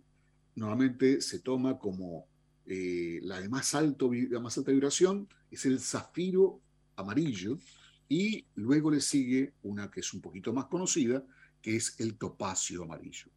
normalmente 0.55 1.21
se 1.21 1.41
toma 1.41 1.79
como 1.79 2.27
eh, 2.67 3.21
la 3.23 3.41
de 3.41 3.49
más, 3.49 3.75
alto, 3.75 4.11
la 4.13 4.41
más 4.41 4.57
alta 4.59 4.73
vibración, 4.73 5.29
es 5.51 5.67
el 5.67 5.81
zafiro 5.81 6.61
amarillo, 6.97 7.59
y 8.09 8.45
luego 8.57 8.91
le 8.91 9.01
sigue 9.01 9.55
una 9.63 9.91
que 9.91 10.01
es 10.01 10.13
un 10.13 10.21
poquito 10.21 10.53
más 10.53 10.67
conocida, 10.67 11.25
que 11.63 11.77
es 11.77 11.99
el 12.01 12.19
topacio 12.19 12.83
amarillo. 12.83 13.31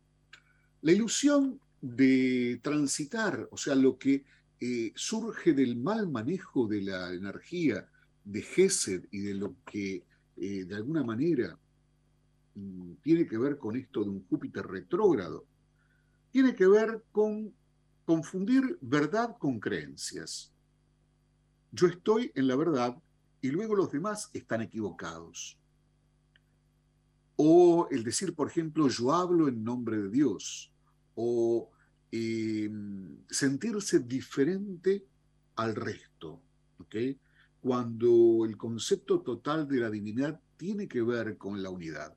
La 0.81 0.91
ilusión 0.91 1.59
de 1.79 2.59
transitar, 2.63 3.47
o 3.51 3.57
sea, 3.57 3.75
lo 3.75 3.97
que 3.97 4.25
eh, 4.65 4.93
surge 4.95 5.51
del 5.51 5.75
mal 5.75 6.09
manejo 6.09 6.67
de 6.67 6.83
la 6.83 7.11
energía 7.11 7.85
de 8.23 8.41
Gesed 8.41 9.03
y 9.11 9.19
de 9.19 9.33
lo 9.33 9.57
que 9.65 10.05
eh, 10.37 10.63
de 10.63 10.75
alguna 10.75 11.03
manera 11.03 11.59
mm, 12.55 12.93
tiene 13.01 13.27
que 13.27 13.37
ver 13.37 13.57
con 13.57 13.75
esto 13.75 14.05
de 14.05 14.11
un 14.11 14.25
Júpiter 14.25 14.65
retrógrado, 14.65 15.43
tiene 16.31 16.55
que 16.55 16.65
ver 16.65 17.03
con 17.11 17.53
confundir 18.05 18.77
verdad 18.79 19.35
con 19.37 19.59
creencias. 19.59 20.53
Yo 21.73 21.87
estoy 21.87 22.31
en 22.33 22.47
la 22.47 22.55
verdad 22.55 22.95
y 23.41 23.49
luego 23.49 23.75
los 23.75 23.91
demás 23.91 24.29
están 24.31 24.61
equivocados. 24.61 25.59
O 27.35 27.89
el 27.91 28.05
decir, 28.05 28.33
por 28.33 28.47
ejemplo, 28.47 28.87
yo 28.87 29.11
hablo 29.11 29.49
en 29.49 29.61
nombre 29.61 29.97
de 29.97 30.09
Dios. 30.09 30.71
O 31.15 31.72
em, 32.15 33.25
sentirse 33.27 33.99
diferente 34.01 35.03
al 35.55 35.75
resto. 35.75 36.43
Cuando 37.59 38.45
el 38.45 38.55
concepto 38.55 39.21
total 39.21 39.67
de 39.67 39.79
la 39.79 39.89
divinidad 39.89 40.39
tiene 40.57 40.87
que 40.87 41.01
ver 41.01 41.37
con 41.37 41.63
la 41.63 41.71
unidad. 41.71 42.15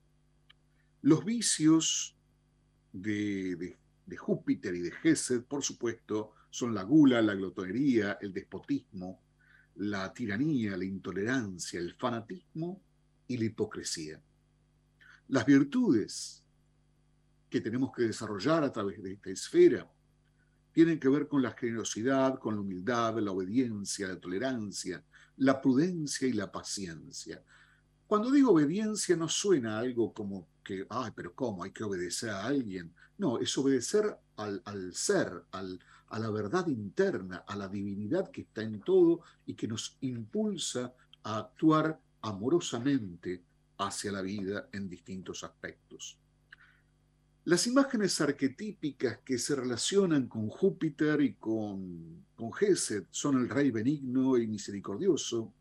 Los 1.01 1.25
vicios 1.25 2.14
de, 2.92 3.77
de 4.05 4.16
Júpiter 4.18 4.75
y 4.75 4.81
de 4.81 4.90
Gesed, 4.90 5.44
por 5.44 5.62
supuesto, 5.62 6.35
son 6.51 6.75
la 6.75 6.83
gula, 6.83 7.23
la 7.23 7.35
glotonería, 7.35 8.18
el 8.21 8.35
despotismo, 8.35 9.23
la 9.77 10.12
tiranía, 10.12 10.77
la 10.77 10.85
intolerancia, 10.85 11.81
el 11.81 11.94
fanatismo 11.94 12.83
y 13.29 13.38
la 13.38 13.44
hipocresía. 13.47 14.21
Las 15.29 15.47
virtudes 15.47 16.44
que 17.49 17.61
tenemos 17.61 17.93
que 17.95 18.03
desarrollar 18.03 18.65
a 18.65 18.73
través 18.73 19.03
de 19.03 19.13
esta 19.13 19.31
esfera 19.31 19.89
tienen 20.77 21.01
que 21.01 21.09
ver 21.09 21.27
con 21.27 21.41
la 21.41 21.53
generosidad, 21.53 22.39
con 22.39 22.55
la 22.55 22.61
humildad, 22.61 23.19
la 23.21 23.33
obediencia, 23.33 24.09
la 24.09 24.21
tolerancia, 24.21 25.03
la 25.39 25.59
prudencia 25.59 26.29
y 26.29 26.35
la 26.35 26.53
paciencia. 26.53 27.43
Cuando 28.07 28.31
digo 28.31 28.53
obediencia 28.53 29.17
no 29.17 29.27
suena 29.27 29.79
algo 29.79 30.13
como 30.13 30.49
que, 30.63 30.87
ay, 30.91 31.13
pero 31.17 31.35
¿cómo? 31.35 31.65
Hay 31.65 31.71
que 31.71 31.83
obedecer 31.83 32.29
a 32.29 32.45
alguien. 32.45 32.93
No, 33.17 33.39
es 33.39 33.57
obedecer 33.57 34.19
al, 34.37 34.61
al 34.67 34.93
ser, 34.93 35.45
al, 35.53 35.81
a 36.09 36.19
la 36.19 36.31
verdad 36.31 36.67
interna, 36.67 37.39
a 37.47 37.57
la 37.57 37.69
divinidad 37.69 38.31
que 38.31 38.43
está 38.43 38.61
en 38.61 38.81
todo 38.81 39.23
y 39.47 39.55
que 39.55 39.67
nos 39.67 39.97
impulsa 40.03 40.93
a 41.23 41.39
actuar 41.39 41.99
amorosamente 42.21 43.43
hacia 43.79 44.13
la 44.13 44.21
vida 44.21 44.69
en 44.73 44.91
distintos 44.91 45.43
aspectos. 45.43 46.19
Las 47.47 47.69
imágenes 47.69 48.21
arquetípicas 48.21 49.21
que 49.25 49.39
se 49.39 49.55
relacionan 49.55 50.27
con 50.27 50.49
Júpiter 50.49 51.21
y 51.21 51.35
con, 51.35 52.27
con 52.35 52.53
Gesed 52.53 53.05
son 53.13 53.41
el 53.41 53.49
rey 53.49 53.71
benigno 53.71 54.37
y 54.37 54.49
misericordioso, 54.49 55.55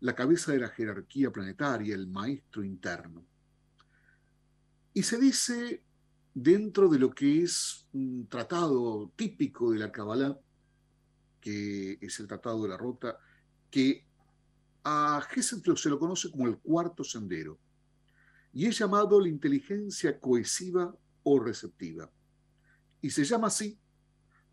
la 0.00 0.14
cabeza 0.14 0.52
de 0.52 0.60
la 0.60 0.70
jerarquía 0.70 1.30
planetaria, 1.30 1.94
el 1.94 2.06
maestro 2.06 2.64
interno. 2.64 3.22
Y 4.94 5.02
se 5.02 5.18
dice 5.18 5.82
dentro 6.32 6.88
de 6.88 7.00
lo 7.00 7.10
que 7.10 7.42
es 7.42 7.86
un 7.92 8.26
tratado 8.30 9.12
típico 9.14 9.72
de 9.72 9.80
la 9.80 9.92
Kabbalah, 9.92 10.40
que 11.38 11.98
es 12.00 12.18
el 12.18 12.28
Tratado 12.28 12.62
de 12.62 12.70
la 12.70 12.78
Rota, 12.78 13.18
que 13.70 14.06
a 14.84 15.20
Gesed 15.28 15.62
se 15.74 15.90
lo 15.90 15.98
conoce 15.98 16.30
como 16.30 16.46
el 16.46 16.56
cuarto 16.56 17.04
sendero, 17.04 17.58
y 18.54 18.64
es 18.64 18.78
llamado 18.78 19.20
la 19.20 19.28
inteligencia 19.28 20.18
cohesiva 20.18 20.96
o 21.28 21.40
receptiva. 21.40 22.08
Y 23.00 23.10
se 23.10 23.24
llama 23.24 23.48
así 23.48 23.76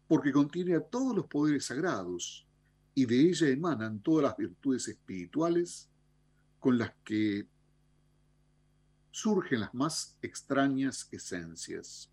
porque 0.07 0.31
contiene 0.31 0.75
a 0.75 0.81
todos 0.81 1.15
los 1.15 1.27
poderes 1.27 1.65
sagrados 1.65 2.47
y 2.95 3.05
de 3.05 3.29
ella 3.29 3.47
emanan 3.47 3.99
todas 3.99 4.23
las 4.23 4.37
virtudes 4.37 4.87
espirituales 4.87 5.87
con 6.59 6.79
las 6.79 6.91
que 7.03 7.47
surgen 9.11 9.59
las 9.59 9.73
más 9.75 10.17
extrañas 10.23 11.07
esencias 11.11 12.09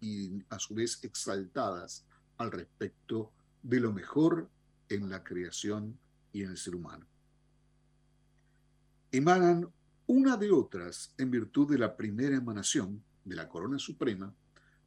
y 0.00 0.42
a 0.48 0.58
su 0.58 0.74
vez 0.74 0.98
exaltadas 1.04 2.04
al 2.36 2.50
respecto 2.50 3.32
de 3.62 3.78
lo 3.78 3.92
mejor 3.92 4.50
en 4.88 5.08
la 5.08 5.22
creación 5.22 5.96
y 6.32 6.42
en 6.42 6.50
el 6.50 6.58
ser 6.58 6.74
humano. 6.74 7.06
Emanan 9.12 9.72
una 10.06 10.36
de 10.36 10.50
otras 10.50 11.14
en 11.16 11.30
virtud 11.30 11.70
de 11.70 11.78
la 11.78 11.96
primera 11.96 12.36
emanación 12.36 13.04
de 13.24 13.36
la 13.36 13.48
corona 13.48 13.78
suprema 13.78 14.34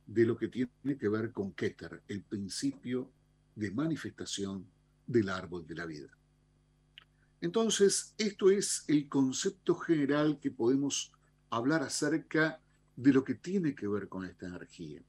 de 0.06 0.26
lo 0.26 0.38
que 0.38 0.48
tiene 0.48 0.98
que 0.98 1.10
ver 1.10 1.32
con 1.32 1.52
Keter, 1.54 2.02
el 2.08 2.24
principio 2.24 3.12
de 3.56 3.72
manifestación 3.72 4.66
del 5.06 5.30
árbol 5.30 5.68
de 5.68 5.76
la 5.76 5.86
vida. 5.86 6.10
Entonces, 7.42 8.16
esto 8.18 8.50
es 8.50 8.84
el 8.88 9.10
concepto 9.10 9.76
general 9.76 10.40
que 10.40 10.50
podemos 10.50 11.12
hablar 11.50 11.84
acerca 11.84 12.62
de 12.96 13.14
lo 13.14 13.24
que 13.24 13.36
tiene 13.36 13.76
que 13.76 13.88
ver 13.88 14.08
con 14.08 14.26
esta 14.26 14.48
energía. 14.48 15.02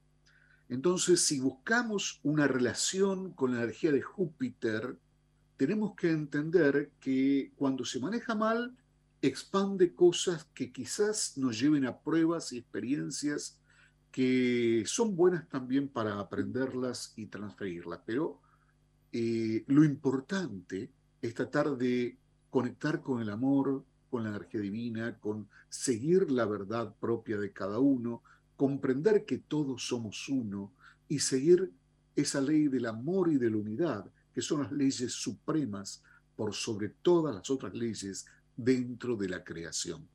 Entonces, 0.69 1.23
si 1.23 1.41
buscamos 1.41 2.21
una 2.23 2.47
relación 2.47 3.33
con 3.33 3.53
la 3.53 3.63
energía 3.63 3.93
de 3.93 4.03
Júpiter, 4.03 4.99
tenemos 5.57 5.95
que 5.97 6.11
entender 6.11 6.93
que 7.01 7.53
cuando 7.57 7.85
se 7.85 7.99
maneja 7.99 8.35
mal, 8.35 8.77
expande 9.21 9.95
cosas 9.95 10.45
que 10.55 10.73
quizás 10.73 11.37
nos 11.37 11.59
lleven 11.59 11.87
a 11.87 11.99
pruebas 11.99 12.53
y 12.53 12.59
experiencias 12.59 13.59
que 14.11 14.85
son 14.87 15.17
buenas 15.17 15.49
también 15.49 15.89
para 15.89 16.19
aprenderlas 16.19 17.13
y 17.17 17.27
transferirlas. 17.27 18.01
Pero 18.07 18.41
eh, 19.13 19.65
lo 19.67 19.85
importante 19.85 20.91
es 21.21 21.35
tratar 21.35 21.77
de 21.77 22.17
conectar 22.51 23.03
con 23.03 23.21
el 23.21 23.31
amor, 23.31 23.85
con 24.11 24.25
la 24.25 24.31
energía 24.31 24.61
divina, 24.61 25.19
con 25.19 25.49
seguir 25.69 26.31
la 26.31 26.47
verdad 26.47 26.95
propia 26.99 27.39
de 27.39 27.53
cada 27.53 27.79
uno, 27.79 28.23
comprender 28.57 29.25
que 29.25 29.39
todos 29.39 29.87
somos 29.87 30.29
uno 30.29 30.73
y 31.09 31.19
seguir 31.19 31.73
esa 32.17 32.41
ley 32.41 32.69
del 32.69 32.87
amor 32.87 33.31
y 33.31 33.37
de 33.37 33.51
la 33.51 33.59
unidad, 33.59 34.11
que 34.33 34.43
son 34.43 34.63
las 34.63 34.73
leyes 34.73 35.13
supremas 35.13 36.03
por 36.35 36.55
sobre 36.55 36.89
todas 36.89 37.35
las 37.35 37.51
otras 37.51 37.75
leyes 37.75 38.27
dentro 38.59 39.17
de 39.17 39.29
la 39.29 39.43
creación. 39.45 40.07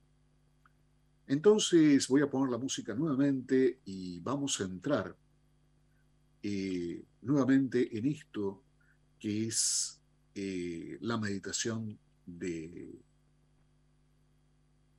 Entonces 1.25 2.07
voy 2.09 2.21
a 2.21 2.29
poner 2.29 2.51
la 2.51 2.57
música 2.57 2.93
nuevamente 2.93 3.79
y 3.85 4.19
vamos 4.19 4.59
a 4.59 4.65
entrar 4.65 5.15
eh, 6.43 7.01
nuevamente 7.21 7.97
en 7.97 8.05
esto 8.05 8.61
que 9.17 9.47
es 9.47 10.01
eh, 10.35 10.97
la 10.99 11.17
meditación 11.17 11.97
de, 12.25 12.99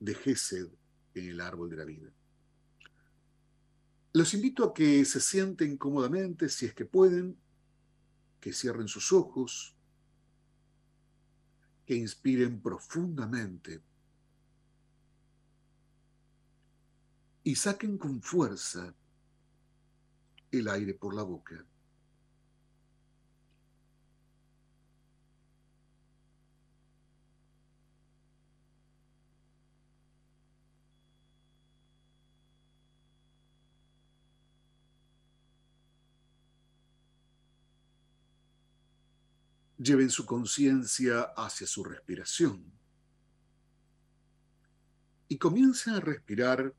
de 0.00 0.14
Gesed 0.14 0.68
en 1.14 1.28
el 1.28 1.40
árbol 1.42 1.68
de 1.68 1.76
la 1.76 1.84
vida. 1.84 2.10
Los 4.14 4.32
invito 4.32 4.64
a 4.64 4.72
que 4.72 5.04
se 5.04 5.20
sienten 5.20 5.76
cómodamente, 5.76 6.48
si 6.48 6.64
es 6.64 6.72
que 6.74 6.86
pueden, 6.86 7.36
que 8.40 8.54
cierren 8.54 8.88
sus 8.88 9.12
ojos, 9.12 9.73
que 11.86 11.94
inspiren 11.94 12.60
profundamente 12.60 13.80
y 17.42 17.54
saquen 17.54 17.98
con 17.98 18.22
fuerza 18.22 18.94
el 20.50 20.68
aire 20.68 20.94
por 20.94 21.14
la 21.14 21.22
boca. 21.22 21.64
Lleven 39.78 40.10
su 40.10 40.24
conciencia 40.24 41.22
hacia 41.36 41.66
su 41.66 41.82
respiración 41.84 42.72
y 45.28 45.38
comiencen 45.38 45.94
a 45.94 46.00
respirar 46.00 46.74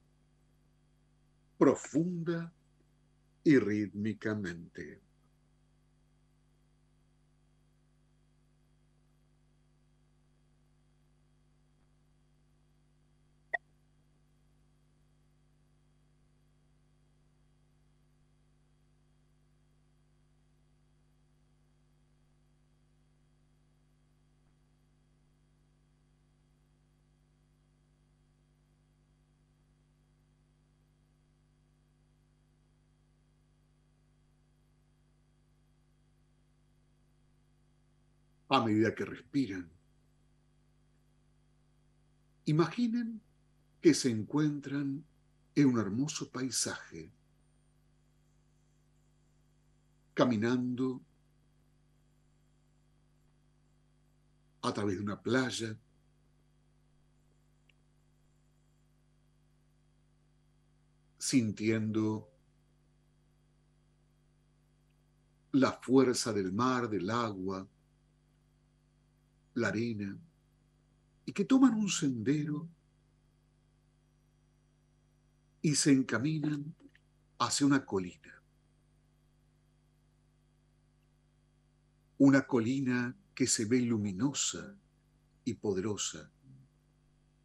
profunda 1.58 2.54
y 3.44 3.58
rítmicamente. 3.60 5.05
A 38.56 38.64
medida 38.64 38.96
que 38.96 39.04
respiran. 39.04 39.70
Imaginen 42.46 43.22
que 43.82 43.94
se 43.94 44.10
encuentran 44.10 45.04
en 45.56 45.66
un 45.68 45.80
hermoso 45.80 46.30
paisaje, 46.30 47.12
caminando 50.14 51.02
a 54.62 54.74
través 54.74 54.96
de 54.98 55.04
una 55.04 55.22
playa, 55.22 55.78
sintiendo 61.18 62.30
la 65.52 65.74
fuerza 65.74 66.32
del 66.32 66.54
mar, 66.54 66.90
del 66.90 67.10
agua, 67.10 67.68
la 69.56 69.70
arena, 69.70 70.18
y 71.26 71.32
que 71.34 71.46
toman 71.46 71.74
un 71.74 71.90
sendero 71.90 72.68
y 75.62 75.74
se 75.74 75.92
encaminan 75.92 76.76
hacia 77.40 77.66
una 77.66 77.84
colina. 77.84 78.42
Una 82.18 82.46
colina 82.46 83.16
que 83.34 83.48
se 83.48 83.66
ve 83.66 83.82
luminosa 83.82 84.76
y 85.44 85.56
poderosa, 85.56 86.30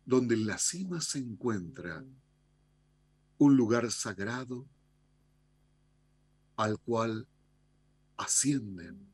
donde 0.04 0.34
en 0.34 0.46
la 0.46 0.58
cima 0.58 1.00
se 1.00 1.18
encuentra 1.18 2.04
un 3.38 3.56
lugar 3.56 3.90
sagrado 3.90 4.66
al 6.56 6.78
cual 6.78 7.26
ascienden 8.18 9.10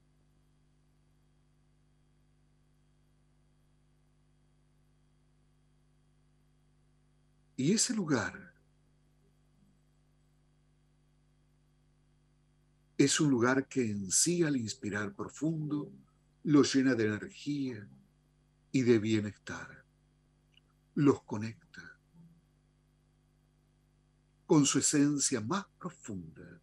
Y 7.56 7.72
ese 7.72 7.94
lugar 7.94 8.54
es 12.98 13.20
un 13.20 13.30
lugar 13.30 13.66
que 13.66 13.90
en 13.90 14.10
sí 14.10 14.42
al 14.42 14.56
inspirar 14.56 15.14
profundo 15.14 15.90
los 16.44 16.74
llena 16.74 16.94
de 16.94 17.06
energía 17.06 17.88
y 18.72 18.82
de 18.82 18.98
bienestar. 18.98 19.84
Los 20.94 21.22
conecta 21.22 21.98
con 24.46 24.64
su 24.64 24.78
esencia 24.78 25.40
más 25.40 25.66
profunda. 25.78 26.60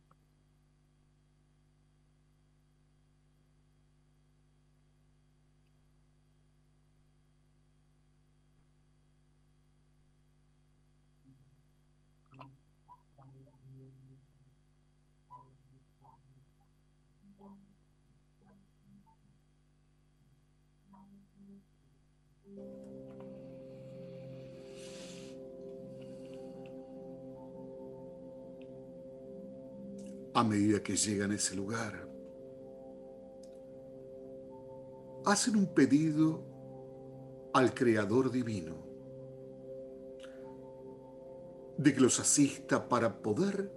A 30.33 30.43
medida 30.43 30.81
que 30.81 30.95
llegan 30.95 31.31
a 31.31 31.35
ese 31.35 31.55
lugar. 31.55 32.07
Hacen 35.25 35.55
un 35.55 35.67
pedido 35.67 36.41
al 37.53 37.73
Creador 37.73 38.31
Divino 38.31 38.75
de 41.77 41.93
que 41.93 41.99
los 41.99 42.19
asista 42.19 42.87
para 42.87 43.21
poder 43.21 43.71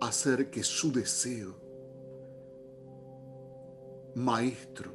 hacer 0.00 0.50
que 0.50 0.62
su 0.62 0.92
deseo, 0.92 1.54
maestro, 4.14 4.90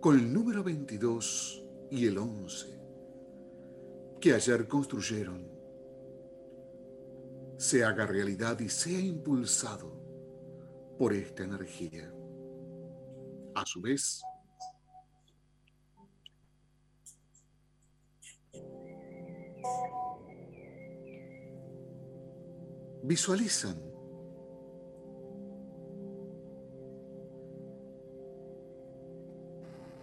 con 0.00 0.18
el 0.18 0.32
número 0.32 0.62
22 0.62 1.64
y 1.90 2.06
el 2.06 2.18
11, 2.18 2.78
que 4.20 4.34
ayer 4.34 4.66
construyeron, 4.68 5.57
se 7.58 7.84
haga 7.84 8.06
realidad 8.06 8.60
y 8.60 8.68
sea 8.68 9.00
impulsado 9.00 9.92
por 10.96 11.12
esta 11.12 11.42
energía. 11.42 12.10
A 13.56 13.66
su 13.66 13.80
vez, 13.80 14.22
visualizan 23.02 23.82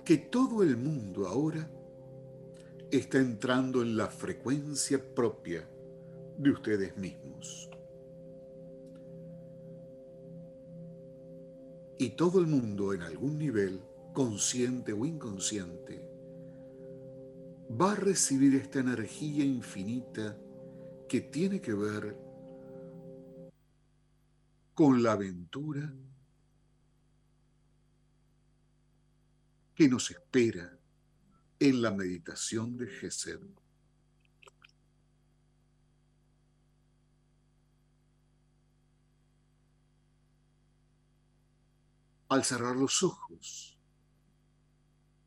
que 0.04 0.18
todo 0.18 0.62
el 0.62 0.76
mundo 0.76 1.26
ahora 1.26 1.72
está 2.92 3.18
entrando 3.18 3.82
en 3.82 3.96
la 3.96 4.08
frecuencia 4.08 5.00
propia 5.16 5.66
de 6.38 6.52
ustedes 6.52 6.96
mismos. 6.98 7.70
Y 11.98 12.10
todo 12.12 12.40
el 12.40 12.48
mundo 12.48 12.94
en 12.94 13.02
algún 13.02 13.38
nivel, 13.38 13.82
consciente 14.14 14.92
o 14.94 15.06
inconsciente, 15.06 16.06
va 17.70 17.94
a 17.94 17.96
recibir 17.96 18.56
esta 18.56 18.80
energía 18.80 19.44
infinita 19.44 20.38
que 21.08 21.22
tiene 21.22 21.62
que 21.62 21.74
ver 21.74 22.18
con 24.74 25.02
la 25.02 25.14
aventura 25.14 25.94
que 29.74 29.88
nos 29.88 30.12
espera 30.12 30.78
en 31.60 31.82
la 31.82 31.92
meditación 31.92 32.78
de 32.78 32.88
Gesed. 32.88 33.40
Al 42.36 42.44
cerrar 42.44 42.76
los 42.76 43.02
ojos, 43.02 43.80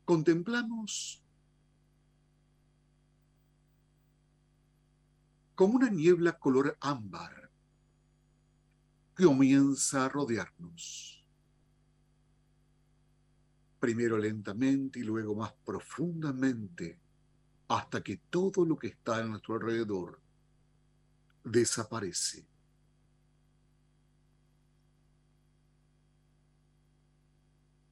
contemplamos 0.05 1.23
como 5.55 5.77
una 5.77 5.89
niebla 5.89 6.37
color 6.37 6.77
ámbar 6.79 7.49
que 9.15 9.25
comienza 9.25 10.05
a 10.05 10.09
rodearnos. 10.09 11.25
Primero 13.79 14.19
lentamente 14.19 14.99
y 14.99 15.03
luego 15.03 15.33
más 15.33 15.53
profundamente 15.65 16.99
hasta 17.69 18.03
que 18.03 18.17
todo 18.29 18.65
lo 18.65 18.77
que 18.77 18.89
está 18.89 19.17
a 19.17 19.23
nuestro 19.23 19.55
alrededor 19.55 20.21
desaparece. 21.43 22.45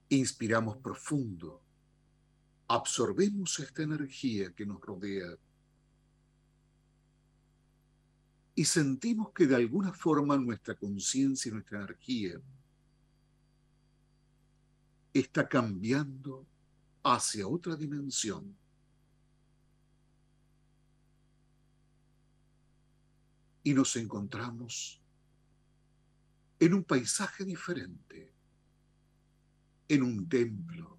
Inspiramos 0.10 0.78
profundo, 0.78 1.62
absorbemos 2.68 3.60
esta 3.60 3.84
energía 3.84 4.54
que 4.54 4.66
nos 4.66 4.82
rodea 4.82 5.38
y 8.56 8.66
sentimos 8.66 9.32
que 9.34 9.46
de 9.46 9.56
alguna 9.56 9.94
forma 9.94 10.36
nuestra 10.36 10.76
conciencia 10.76 11.50
y 11.50 11.54
nuestra 11.54 11.80
energía 11.80 12.42
está 15.14 15.48
cambiando 15.48 16.48
hacia 17.04 17.48
otra 17.48 17.76
dimensión. 17.76 18.58
Y 23.64 23.76
nos 23.76 23.96
encontramos 23.96 25.02
en 26.60 26.74
un 26.74 26.84
paisaje 26.84 27.46
diferente 27.46 28.34
en 29.90 30.04
un 30.04 30.28
templo 30.28 30.98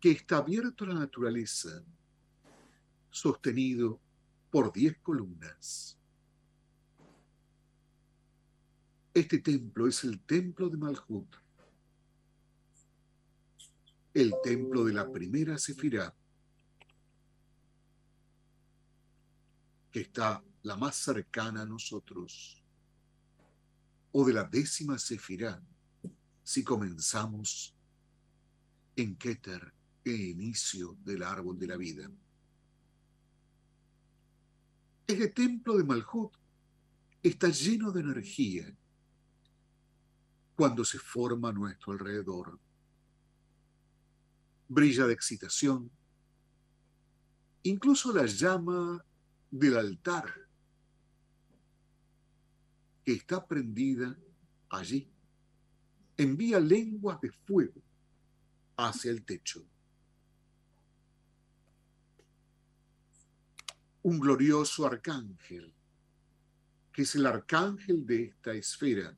que 0.00 0.12
está 0.12 0.38
abierto 0.38 0.84
a 0.84 0.88
la 0.88 0.94
naturaleza, 0.94 1.82
sostenido 3.10 4.00
por 4.50 4.72
diez 4.72 4.96
columnas. 5.02 5.98
Este 9.12 9.38
templo 9.38 9.88
es 9.88 10.04
el 10.04 10.20
templo 10.20 10.68
de 10.68 10.76
Malhut, 10.76 11.34
el 14.14 14.32
templo 14.42 14.84
de 14.84 14.92
la 14.92 15.10
primera 15.10 15.58
Sefirá, 15.58 16.14
que 19.90 20.00
está 20.02 20.42
la 20.62 20.76
más 20.76 20.94
cercana 20.94 21.62
a 21.62 21.66
nosotros 21.66 22.62
o 24.12 24.24
de 24.24 24.32
la 24.32 24.44
décima 24.44 24.98
sefirá 24.98 25.62
si 26.42 26.64
comenzamos 26.64 27.74
en 28.96 29.16
Keter, 29.16 29.72
el 30.04 30.20
inicio 30.20 30.96
del 31.04 31.22
árbol 31.22 31.58
de 31.58 31.66
la 31.66 31.76
vida. 31.76 32.10
Este 35.06 35.28
templo 35.28 35.76
de 35.76 35.84
Malhut 35.84 36.32
está 37.22 37.48
lleno 37.50 37.92
de 37.92 38.00
energía 38.00 38.74
cuando 40.54 40.84
se 40.84 40.98
forma 40.98 41.50
a 41.50 41.52
nuestro 41.52 41.92
alrededor. 41.92 42.58
Brilla 44.68 45.06
de 45.06 45.12
excitación. 45.12 45.90
Incluso 47.62 48.12
la 48.12 48.24
llama 48.24 49.04
del 49.50 49.76
altar 49.76 50.47
está 53.12 53.46
prendida 53.46 54.16
allí, 54.70 55.10
envía 56.16 56.60
lenguas 56.60 57.20
de 57.20 57.30
fuego 57.30 57.80
hacia 58.76 59.10
el 59.10 59.24
techo. 59.24 59.64
Un 64.02 64.18
glorioso 64.18 64.86
arcángel, 64.86 65.72
que 66.92 67.02
es 67.02 67.14
el 67.14 67.26
arcángel 67.26 68.06
de 68.06 68.24
esta 68.24 68.52
esfera, 68.52 69.16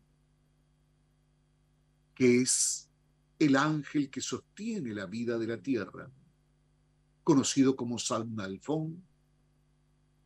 que 2.15 2.43
es 2.43 2.89
el 3.39 3.57
ángel 3.57 4.11
que 4.11 4.21
sostiene 4.21 4.93
la 4.93 5.07
vida 5.07 5.39
de 5.39 5.47
la 5.47 5.57
tierra, 5.57 6.11
conocido 7.25 7.77
como 7.77 7.99
Salnalfón, 7.99 9.03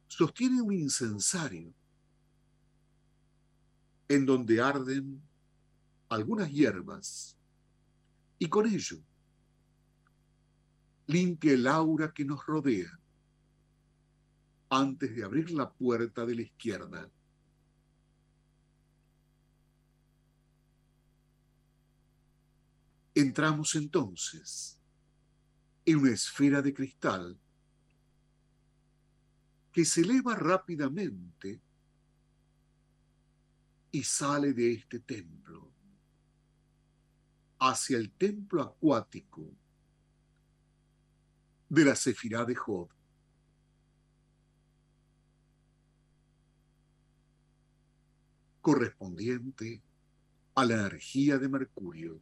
sostiene 0.09 0.61
un 0.61 0.73
incensario 0.73 1.73
en 4.09 4.27
donde 4.27 4.61
arden 4.61 5.23
algunas 6.09 6.51
hierbas 6.51 7.37
y 8.39 8.49
con 8.49 8.67
ello 8.67 8.99
limpia 11.07 11.53
el 11.53 11.67
aura 11.67 12.13
que 12.13 12.25
nos 12.25 12.45
rodea 12.47 12.99
antes 14.71 15.15
de 15.15 15.25
abrir 15.25 15.51
la 15.51 15.71
puerta 15.71 16.27
de 16.27 16.35
la 16.35 16.43
izquierda. 16.43 17.11
Entramos 23.15 23.75
entonces 23.77 24.81
en 25.85 25.99
una 25.99 26.11
esfera 26.11 26.61
de 26.63 26.75
cristal 26.75 27.39
que 29.73 29.85
se 29.85 30.01
eleva 30.01 30.35
rápidamente 30.35 31.61
y 33.95 34.03
sale 34.03 34.53
de 34.53 34.73
este 34.73 34.99
templo 34.99 35.71
hacia 37.61 37.97
el 37.97 38.11
templo 38.11 38.61
acuático 38.61 39.49
de 41.69 41.85
la 41.85 41.95
Sefirá 41.95 42.45
de 42.45 42.57
Job. 42.57 42.89
correspondiente 48.61 49.83
a 50.55 50.65
la 50.65 50.75
energía 50.75 51.39
de 51.39 51.49
Mercurio 51.51 52.21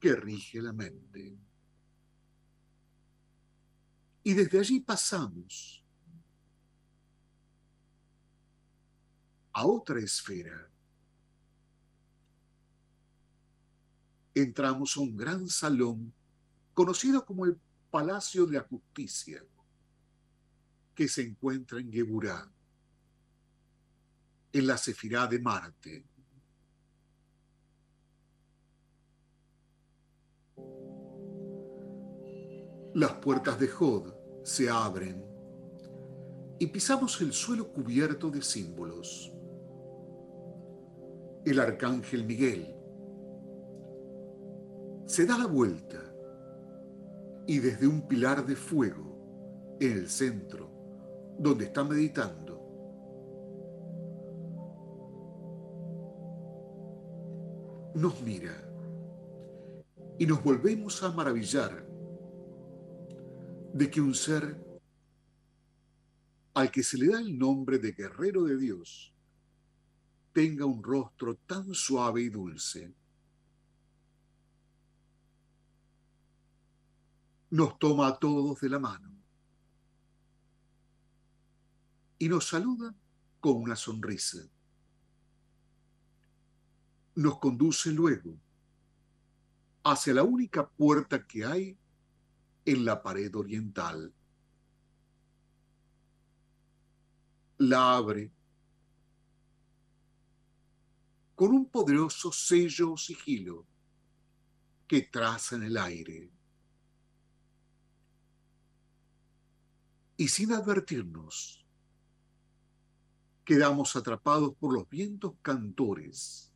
que 0.00 0.16
rige 0.16 0.62
la 0.62 0.72
mente. 0.72 1.36
Y 4.24 4.32
desde 4.32 4.58
allí 4.58 4.80
pasamos 4.80 5.81
a 9.52 9.66
otra 9.66 10.00
esfera. 10.00 10.68
Entramos 14.34 14.96
a 14.96 15.00
un 15.00 15.16
gran 15.16 15.48
salón 15.48 16.12
conocido 16.72 17.24
como 17.24 17.44
el 17.44 17.58
Palacio 17.90 18.46
de 18.46 18.54
la 18.54 18.62
Justicia, 18.62 19.44
que 20.94 21.06
se 21.06 21.22
encuentra 21.22 21.78
en 21.78 21.92
Geburá, 21.92 22.50
en 24.52 24.66
la 24.66 24.78
Sefirá 24.78 25.26
de 25.26 25.38
Marte. 25.38 26.04
Las 32.94 33.12
puertas 33.14 33.58
de 33.58 33.68
Jod 33.68 34.14
se 34.44 34.68
abren 34.68 35.22
y 36.58 36.66
pisamos 36.66 37.20
el 37.20 37.32
suelo 37.32 37.70
cubierto 37.72 38.30
de 38.30 38.42
símbolos 38.42 39.32
el 41.44 41.58
arcángel 41.58 42.24
Miguel. 42.24 42.74
Se 45.06 45.26
da 45.26 45.38
la 45.38 45.46
vuelta 45.46 46.00
y 47.46 47.58
desde 47.58 47.86
un 47.86 48.06
pilar 48.06 48.46
de 48.46 48.54
fuego 48.54 49.76
en 49.80 49.92
el 49.92 50.08
centro, 50.08 50.70
donde 51.38 51.64
está 51.64 51.82
meditando, 51.82 52.52
nos 57.94 58.22
mira 58.22 58.52
y 60.18 60.26
nos 60.26 60.42
volvemos 60.42 61.02
a 61.02 61.10
maravillar 61.10 61.84
de 63.72 63.90
que 63.90 64.00
un 64.00 64.14
ser 64.14 64.56
al 66.54 66.70
que 66.70 66.82
se 66.82 66.98
le 66.98 67.08
da 67.08 67.20
el 67.20 67.38
nombre 67.38 67.78
de 67.78 67.92
guerrero 67.92 68.44
de 68.44 68.56
Dios 68.56 69.11
tenga 70.32 70.64
un 70.64 70.82
rostro 70.82 71.36
tan 71.36 71.74
suave 71.74 72.22
y 72.22 72.28
dulce. 72.28 72.94
Nos 77.50 77.78
toma 77.78 78.08
a 78.08 78.18
todos 78.18 78.60
de 78.60 78.68
la 78.70 78.78
mano 78.78 79.12
y 82.18 82.28
nos 82.28 82.48
saluda 82.48 82.94
con 83.40 83.56
una 83.56 83.76
sonrisa. 83.76 84.38
Nos 87.14 87.38
conduce 87.38 87.90
luego 87.90 88.38
hacia 89.84 90.14
la 90.14 90.22
única 90.22 90.66
puerta 90.66 91.26
que 91.26 91.44
hay 91.44 91.76
en 92.64 92.84
la 92.84 93.02
pared 93.02 93.34
oriental. 93.34 94.14
La 97.58 97.96
abre 97.96 98.32
con 101.42 101.50
un 101.50 101.68
poderoso 101.68 102.30
sello 102.30 102.92
o 102.92 102.96
sigilo 102.96 103.66
que 104.86 105.02
traza 105.02 105.56
en 105.56 105.64
el 105.64 105.76
aire. 105.76 106.30
Y 110.18 110.28
sin 110.28 110.52
advertirnos, 110.52 111.66
quedamos 113.44 113.96
atrapados 113.96 114.54
por 114.54 114.72
los 114.72 114.88
vientos 114.88 115.32
cantores, 115.42 116.52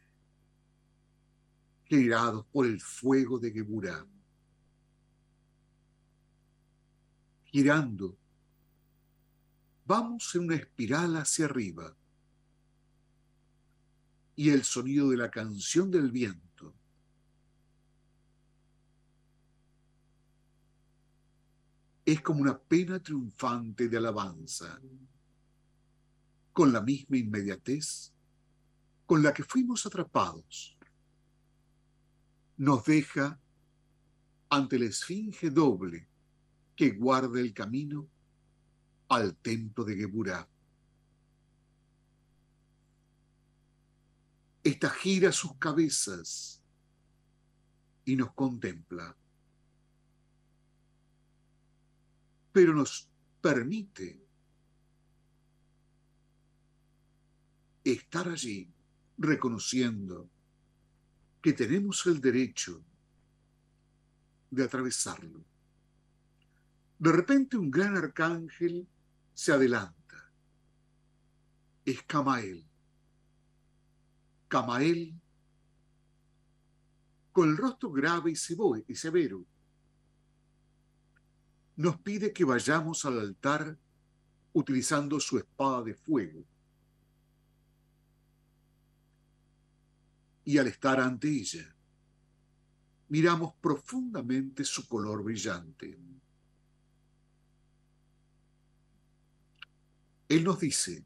generados 1.86 2.46
por 2.52 2.64
el 2.64 2.80
fuego 2.80 3.40
de 3.40 3.50
Geburá. 3.50 4.06
Girando, 7.46 8.16
vamos 9.84 10.32
en 10.36 10.44
una 10.44 10.54
espiral 10.54 11.16
hacia 11.16 11.46
arriba 11.46 11.92
y 14.36 14.50
el 14.50 14.64
sonido 14.64 15.10
de 15.10 15.16
la 15.16 15.30
canción 15.30 15.90
del 15.90 16.10
viento. 16.10 16.74
Es 22.04 22.20
como 22.20 22.42
una 22.42 22.56
pena 22.56 23.02
triunfante 23.02 23.88
de 23.88 23.96
alabanza, 23.96 24.78
con 26.52 26.72
la 26.72 26.80
misma 26.80 27.16
inmediatez 27.16 28.12
con 29.06 29.22
la 29.22 29.32
que 29.32 29.44
fuimos 29.44 29.86
atrapados. 29.86 30.76
Nos 32.56 32.84
deja 32.84 33.38
ante 34.50 34.78
la 34.78 34.86
esfinge 34.86 35.50
doble 35.50 36.08
que 36.74 36.90
guarda 36.90 37.40
el 37.40 37.54
camino 37.54 38.08
al 39.08 39.36
templo 39.36 39.84
de 39.84 39.96
Geburah. 39.96 40.48
Esta 44.66 44.90
gira 44.90 45.30
sus 45.30 45.54
cabezas 45.58 46.60
y 48.04 48.16
nos 48.16 48.32
contempla. 48.32 49.16
Pero 52.50 52.74
nos 52.74 53.08
permite 53.40 54.26
estar 57.84 58.28
allí 58.28 58.68
reconociendo 59.18 60.28
que 61.40 61.52
tenemos 61.52 62.04
el 62.06 62.20
derecho 62.20 62.82
de 64.50 64.64
atravesarlo. 64.64 65.44
De 66.98 67.12
repente 67.12 67.56
un 67.56 67.70
gran 67.70 67.96
arcángel 67.96 68.88
se 69.32 69.52
adelanta. 69.52 70.32
Es 71.84 72.02
Camael. 72.02 72.68
Camael, 74.56 75.12
con 77.30 77.50
el 77.50 77.58
rostro 77.58 77.90
grave 77.90 78.30
y 78.30 78.94
severo, 78.94 79.44
nos 81.76 82.00
pide 82.00 82.32
que 82.32 82.42
vayamos 82.42 83.04
al 83.04 83.20
altar 83.20 83.78
utilizando 84.54 85.20
su 85.20 85.36
espada 85.36 85.82
de 85.82 85.94
fuego. 85.94 86.42
Y 90.46 90.56
al 90.56 90.68
estar 90.68 91.00
ante 91.00 91.28
ella, 91.28 91.76
miramos 93.08 93.52
profundamente 93.60 94.64
su 94.64 94.88
color 94.88 95.22
brillante. 95.22 95.98
Él 100.30 100.44
nos 100.44 100.58
dice 100.60 101.04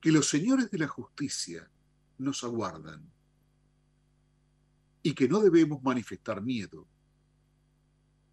que 0.00 0.12
los 0.12 0.28
señores 0.28 0.70
de 0.70 0.78
la 0.78 0.86
justicia 0.86 1.68
nos 2.20 2.44
aguardan 2.44 3.02
y 5.02 5.14
que 5.14 5.26
no 5.28 5.40
debemos 5.40 5.82
manifestar 5.82 6.42
miedo, 6.42 6.86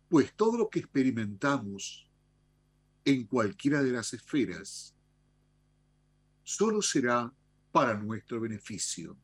pues 0.09 0.33
todo 0.35 0.57
lo 0.57 0.69
que 0.69 0.79
experimentamos 0.79 2.09
en 3.05 3.25
cualquiera 3.25 3.81
de 3.81 3.91
las 3.91 4.13
esferas 4.13 4.93
solo 6.43 6.81
será 6.81 7.33
para 7.71 7.93
nuestro 7.93 8.39
beneficio. 8.39 9.17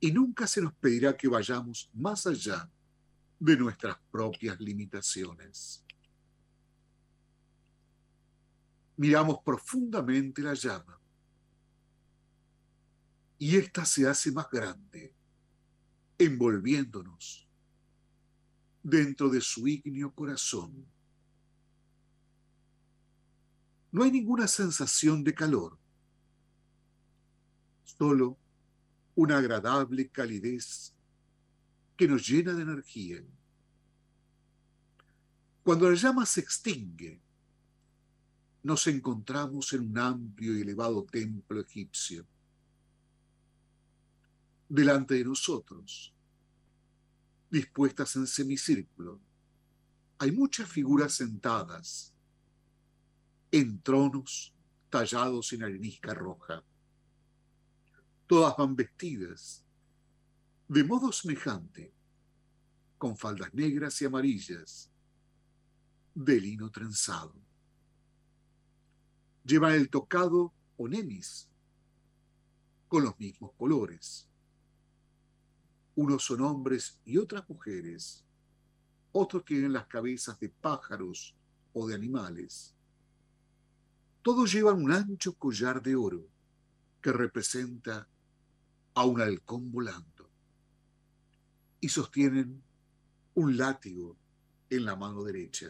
Y 0.00 0.12
nunca 0.12 0.46
se 0.46 0.60
nos 0.60 0.72
pedirá 0.74 1.16
que 1.16 1.28
vayamos 1.28 1.90
más 1.92 2.26
allá 2.26 2.68
de 3.38 3.56
nuestras 3.56 3.96
propias 4.10 4.58
limitaciones. 4.60 5.84
Miramos 8.96 9.38
profundamente 9.44 10.42
la 10.42 10.54
llama 10.54 10.99
y 13.40 13.56
ésta 13.56 13.86
se 13.86 14.06
hace 14.06 14.30
más 14.30 14.50
grande, 14.50 15.14
envolviéndonos 16.18 17.48
dentro 18.82 19.30
de 19.30 19.40
su 19.40 19.66
ígneo 19.66 20.14
corazón. 20.14 20.86
No 23.90 24.02
hay 24.02 24.12
ninguna 24.12 24.46
sensación 24.46 25.24
de 25.24 25.32
calor, 25.32 25.78
solo 27.82 28.36
una 29.14 29.38
agradable 29.38 30.10
calidez 30.10 30.94
que 31.96 32.06
nos 32.06 32.28
llena 32.28 32.52
de 32.52 32.62
energía. 32.62 33.24
Cuando 35.62 35.88
la 35.88 35.96
llama 35.96 36.26
se 36.26 36.40
extingue, 36.40 37.22
nos 38.62 38.86
encontramos 38.86 39.72
en 39.72 39.88
un 39.88 39.98
amplio 39.98 40.58
y 40.58 40.60
elevado 40.60 41.04
templo 41.04 41.58
egipcio 41.62 42.26
delante 44.70 45.14
de 45.14 45.24
nosotros, 45.24 46.14
dispuestas 47.50 48.14
en 48.14 48.26
semicírculo. 48.26 49.20
Hay 50.18 50.30
muchas 50.30 50.70
figuras 50.70 51.12
sentadas 51.12 52.14
en 53.50 53.82
tronos 53.82 54.54
tallados 54.88 55.52
en 55.52 55.64
arenisca 55.64 56.14
roja. 56.14 56.62
Todas 58.28 58.56
van 58.56 58.76
vestidas 58.76 59.64
de 60.68 60.84
modo 60.84 61.10
semejante, 61.10 61.92
con 62.96 63.16
faldas 63.16 63.52
negras 63.52 64.00
y 64.02 64.04
amarillas, 64.04 64.88
de 66.14 66.40
lino 66.40 66.70
trenzado. 66.70 67.34
Llevan 69.42 69.72
el 69.72 69.90
tocado 69.90 70.54
o 70.76 70.86
nemis, 70.86 71.48
con 72.86 73.02
los 73.02 73.18
mismos 73.18 73.50
colores. 73.56 74.29
Unos 76.00 76.24
son 76.24 76.40
hombres 76.40 76.98
y 77.04 77.18
otras 77.18 77.46
mujeres. 77.46 78.24
Otros 79.12 79.44
tienen 79.44 79.74
las 79.74 79.86
cabezas 79.86 80.40
de 80.40 80.48
pájaros 80.48 81.36
o 81.74 81.86
de 81.86 81.94
animales. 81.94 82.74
Todos 84.22 84.50
llevan 84.50 84.82
un 84.82 84.92
ancho 84.92 85.34
collar 85.34 85.82
de 85.82 85.94
oro 85.96 86.26
que 87.02 87.12
representa 87.12 88.08
a 88.94 89.04
un 89.04 89.20
halcón 89.20 89.70
volando. 89.70 90.30
Y 91.80 91.90
sostienen 91.90 92.62
un 93.34 93.58
látigo 93.58 94.16
en 94.70 94.86
la 94.86 94.96
mano 94.96 95.22
derecha. 95.22 95.68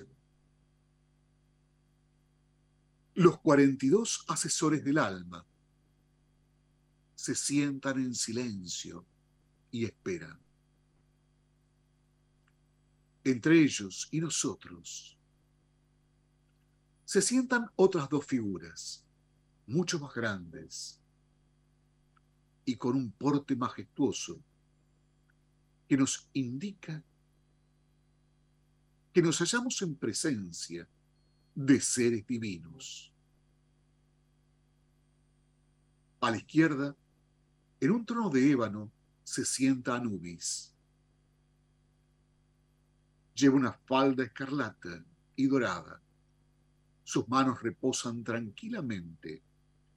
Los 3.15 3.41
42 3.41 4.27
asesores 4.29 4.85
del 4.85 4.99
alma 4.99 5.45
se 7.17 7.35
sientan 7.35 7.99
en 7.99 8.15
silencio 8.15 9.05
y 9.71 9.85
esperan. 9.85 10.39
Entre 13.25 13.61
ellos 13.63 14.09
y 14.11 14.21
nosotros 14.21 15.19
se 17.05 17.21
sientan 17.21 17.67
otras 17.77 18.09
dos 18.09 18.25
figuras, 18.25 19.05
mucho 19.67 19.99
más 19.99 20.15
grandes 20.15 21.01
y 22.65 22.77
con 22.77 22.97
un 22.97 23.11
porte 23.11 23.57
majestuoso 23.57 24.41
que 25.89 25.97
nos 25.97 26.29
indica 26.33 27.03
que 29.13 29.23
nos 29.23 29.39
hallamos 29.39 29.83
en 29.83 29.97
presencia 29.97 30.89
de 31.55 31.81
seres 31.81 32.25
divinos. 32.27 33.13
A 36.21 36.31
la 36.31 36.37
izquierda, 36.37 36.95
en 37.81 37.91
un 37.91 38.07
trono 38.07 38.31
de 38.31 38.51
ébano, 38.51 38.93
se 39.31 39.45
sienta 39.45 39.95
Anubis. 39.95 40.75
Lleva 43.33 43.55
una 43.55 43.73
falda 43.73 44.25
escarlata 44.25 45.05
y 45.37 45.47
dorada. 45.47 46.03
Sus 47.05 47.29
manos 47.29 47.63
reposan 47.63 48.25
tranquilamente 48.25 49.41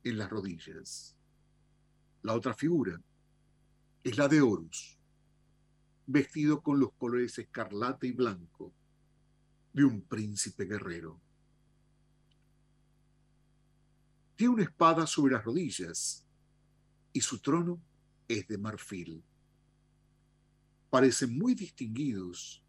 en 0.04 0.20
las 0.20 0.30
rodillas. 0.30 1.16
La 2.22 2.36
otra 2.36 2.54
figura 2.54 3.02
es 4.04 4.18
la 4.20 4.28
de 4.28 4.40
Horus, 4.40 5.00
vestido 6.06 6.62
con 6.62 6.80
los 6.80 6.94
colores 6.94 7.40
escarlata 7.40 8.06
y 8.06 8.12
blanco 8.12 8.72
de 9.74 9.84
un 9.84 10.04
príncipe 10.04 10.66
guerrero. 10.66 11.20
Tiene 14.36 14.54
una 14.54 14.64
espada 14.64 15.08
sobre 15.08 15.34
las 15.34 15.44
rodillas 15.44 16.24
y 17.12 17.22
su 17.22 17.40
trono 17.40 17.82
es 18.28 18.48
de 18.48 18.58
marfil. 18.58 19.24
Parecen 20.90 21.38
muy 21.38 21.56
distinguidos 21.56 22.64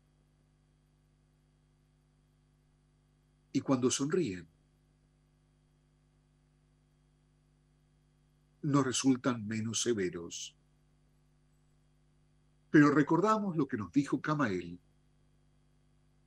y 3.52 3.60
cuando 3.60 3.90
sonríen 3.90 4.48
nos 8.62 8.84
resultan 8.84 9.46
menos 9.46 9.82
severos. 9.82 10.56
Pero 12.70 12.90
recordamos 12.90 13.56
lo 13.56 13.68
que 13.68 13.76
nos 13.76 13.92
dijo 13.92 14.20
Camael 14.20 14.80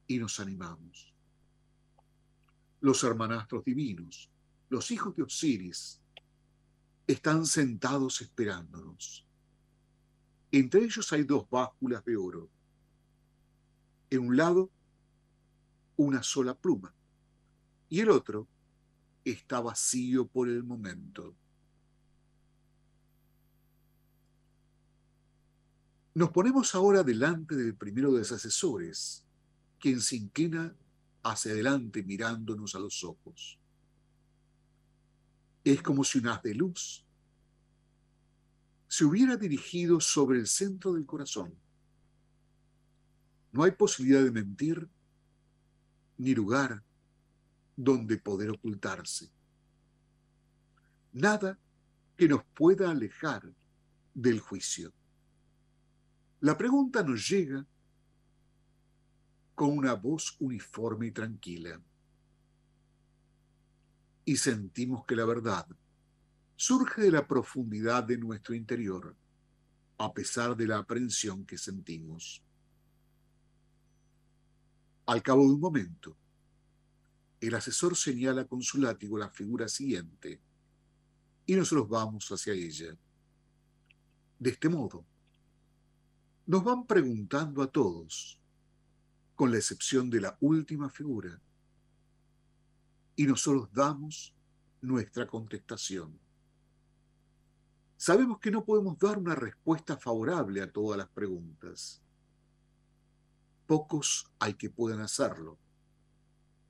y 0.05 0.17
nos 0.19 0.39
animamos. 0.39 1.13
Los 2.79 3.03
hermanastros 3.03 3.65
divinos, 3.65 4.29
los 4.69 4.91
hijos 4.91 5.15
de 5.15 5.23
Osiris, 5.23 5.99
están 7.07 7.45
sentados 7.45 8.21
esperándonos. 8.21 9.25
Entre 10.51 10.83
ellos 10.83 11.11
hay 11.13 11.23
dos 11.23 11.49
básculas 11.49 12.03
de 12.03 12.17
oro. 12.17 12.49
En 14.09 14.19
un 14.19 14.37
lado, 14.37 14.69
una 15.95 16.21
sola 16.21 16.53
pluma, 16.53 16.93
y 17.89 18.01
el 18.01 18.09
otro 18.09 18.47
está 19.23 19.61
vacío 19.61 20.27
por 20.27 20.49
el 20.49 20.63
momento. 20.63 21.35
Nos 26.13 26.31
ponemos 26.31 26.73
ahora 26.75 27.03
delante 27.03 27.55
del 27.55 27.75
primero 27.75 28.11
de 28.11 28.19
los 28.19 28.31
asesores, 28.31 29.23
quien 29.79 30.01
se 30.01 30.15
inclina 30.15 30.75
hacia 31.23 31.51
adelante 31.51 32.03
mirándonos 32.03 32.75
a 32.75 32.79
los 32.79 33.03
ojos. 33.03 33.59
Es 35.69 35.81
como 35.81 36.05
si 36.05 36.19
un 36.19 36.27
haz 36.29 36.41
de 36.43 36.55
luz 36.55 37.05
se 38.87 39.03
hubiera 39.03 39.35
dirigido 39.35 39.99
sobre 39.99 40.39
el 40.39 40.47
centro 40.47 40.93
del 40.93 41.05
corazón. 41.05 41.53
No 43.51 43.63
hay 43.63 43.71
posibilidad 43.71 44.23
de 44.23 44.31
mentir 44.31 44.89
ni 46.19 46.33
lugar 46.33 46.81
donde 47.75 48.17
poder 48.17 48.51
ocultarse. 48.51 49.29
Nada 51.11 51.59
que 52.15 52.29
nos 52.29 52.45
pueda 52.53 52.89
alejar 52.89 53.53
del 54.13 54.39
juicio. 54.39 54.93
La 56.39 56.57
pregunta 56.57 57.03
nos 57.03 57.27
llega 57.27 57.67
con 59.53 59.77
una 59.77 59.95
voz 59.95 60.37
uniforme 60.39 61.07
y 61.07 61.11
tranquila. 61.11 61.81
Y 64.27 64.35
sentimos 64.35 65.05
que 65.05 65.15
la 65.15 65.23
verdad 65.23 65.65
surge 66.57 67.01
de 67.01 67.11
la 67.11 67.25
profundidad 67.25 68.03
de 68.03 68.17
nuestro 68.17 68.53
interior, 68.53 69.15
a 69.97 70.13
pesar 70.13 70.57
de 70.57 70.67
la 70.67 70.79
aprensión 70.79 71.45
que 71.45 71.57
sentimos. 71.57 72.43
Al 75.05 75.23
cabo 75.23 75.43
de 75.43 75.53
un 75.53 75.61
momento, 75.61 76.17
el 77.39 77.55
asesor 77.55 77.95
señala 77.95 78.45
con 78.45 78.61
su 78.61 78.81
látigo 78.81 79.17
la 79.17 79.29
figura 79.29 79.69
siguiente 79.69 80.41
y 81.45 81.55
nosotros 81.55 81.87
vamos 81.87 82.29
hacia 82.29 82.51
ella. 82.51 82.97
De 84.39 84.49
este 84.49 84.67
modo, 84.67 85.05
nos 86.47 86.65
van 86.65 86.85
preguntando 86.85 87.61
a 87.61 87.71
todos, 87.71 88.41
con 89.35 89.51
la 89.51 89.57
excepción 89.57 90.09
de 90.09 90.19
la 90.19 90.37
última 90.41 90.89
figura, 90.89 91.41
y 93.17 93.25
nosotros 93.25 93.67
damos 93.73 94.33
nuestra 94.79 95.27
contestación. 95.27 96.17
Sabemos 97.97 98.39
que 98.39 98.51
no 98.51 98.63
podemos 98.63 98.97
dar 98.97 99.17
una 99.17 99.35
respuesta 99.35 99.97
favorable 99.97 100.61
a 100.61 100.71
todas 100.71 100.97
las 100.97 101.09
preguntas. 101.09 102.01
Pocos 103.65 104.31
hay 104.39 104.53
que 104.53 104.69
puedan 104.69 105.01
hacerlo 105.01 105.57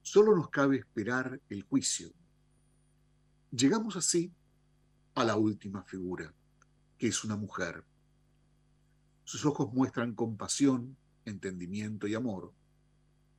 Solo 0.09 0.33
nos 0.33 0.49
cabe 0.49 0.77
esperar 0.77 1.41
el 1.49 1.63
juicio. 1.63 2.13
Llegamos 3.51 3.97
así 3.97 4.31
a 5.15 5.25
la 5.25 5.35
última 5.35 5.83
figura, 5.83 6.33
que 6.97 7.07
es 7.07 7.25
una 7.25 7.35
mujer. 7.35 7.83
Sus 9.25 9.45
ojos 9.45 9.73
muestran 9.73 10.15
compasión, 10.15 10.95
entendimiento 11.25 12.07
y 12.07 12.15
amor. 12.15 12.53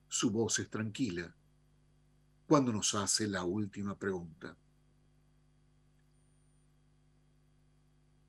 Su 0.09 0.31
voz 0.31 0.59
es 0.59 0.69
tranquila 0.69 1.35
cuando 2.49 2.73
nos 2.73 2.95
hace 2.95 3.29
la 3.29 3.45
última 3.45 3.95
pregunta. 3.95 4.57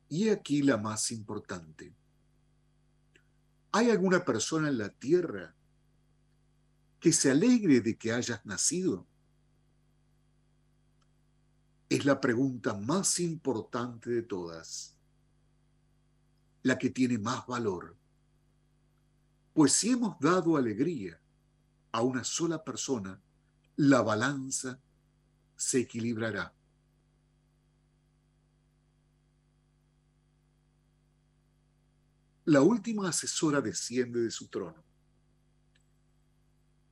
Y 0.09 0.27
aquí 0.27 0.61
la 0.61 0.75
más 0.75 1.09
importante. 1.11 1.95
¿Hay 3.71 3.89
alguna 3.89 4.25
persona 4.25 4.67
en 4.67 4.77
la 4.77 4.89
tierra 4.89 5.55
que 6.99 7.13
se 7.13 7.31
alegre 7.31 7.79
de 7.79 7.97
que 7.97 8.11
hayas 8.11 8.45
nacido? 8.45 9.07
Es 11.87 12.03
la 12.03 12.19
pregunta 12.19 12.73
más 12.73 13.21
importante 13.21 14.09
de 14.09 14.23
todas, 14.23 14.97
la 16.61 16.77
que 16.77 16.89
tiene 16.89 17.17
más 17.17 17.47
valor. 17.47 17.95
Pues 19.53 19.71
si 19.71 19.91
hemos 19.91 20.19
dado 20.19 20.57
alegría 20.57 21.21
a 21.93 22.01
una 22.01 22.25
sola 22.25 22.61
persona, 22.61 23.21
la 23.81 24.01
balanza 24.01 24.77
se 25.55 25.79
equilibrará. 25.79 26.53
La 32.43 32.61
última 32.61 33.07
asesora 33.07 33.61
desciende 33.61 34.19
de 34.19 34.31
su 34.31 34.49
trono 34.49 34.83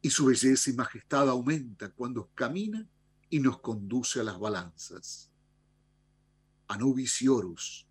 y 0.01 0.09
su 0.09 0.27
belleza 0.27 0.69
y 0.69 0.73
majestad 0.75 1.27
aumenta 1.27 1.89
cuando 1.89 2.29
camina 2.33 2.87
y 3.29 3.41
nos 3.41 3.59
conduce 3.59 4.21
a 4.21 4.23
las 4.23 4.39
balanzas. 4.39 5.29
Anubis 6.69 7.21
y 7.21 7.27
Horus 7.27 7.85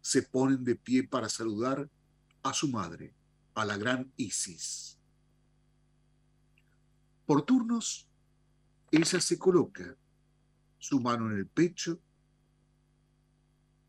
se 0.00 0.22
ponen 0.22 0.64
de 0.64 0.74
pie 0.74 1.04
para 1.04 1.28
saludar 1.28 1.88
a 2.42 2.52
su 2.52 2.66
madre, 2.66 3.14
a 3.54 3.64
la 3.64 3.76
gran 3.76 4.12
Isis. 4.16 4.98
Por 7.26 7.42
turnos, 7.42 8.08
ella 8.96 9.20
se 9.20 9.38
coloca 9.38 9.96
su 10.78 11.00
mano 11.00 11.30
en 11.30 11.38
el 11.38 11.48
pecho 11.48 11.98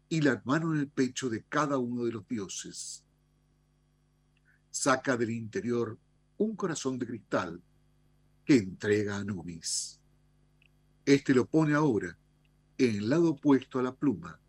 y 0.10 0.22
la 0.22 0.42
mano 0.46 0.74
en 0.74 0.80
el 0.80 0.88
pecho 0.90 1.30
de 1.30 1.44
cada 1.44 1.78
uno 1.78 2.06
de 2.06 2.12
los 2.12 2.28
dioses. 2.28 3.04
Saca 4.72 5.16
del 5.16 5.30
interior 5.30 6.00
un 6.38 6.56
corazón 6.56 6.98
de 6.98 7.06
cristal 7.06 7.62
que 8.44 8.58
entrega 8.58 9.16
a 9.16 9.20
Anubis. 9.20 10.00
Este 11.06 11.36
lo 11.36 11.46
pone 11.46 11.76
ahora 11.76 12.18
en 12.78 12.96
el 12.96 13.10
lado 13.10 13.32
opuesto 13.32 13.78
a 13.78 13.84
la 13.84 13.96
pluma 13.96 14.40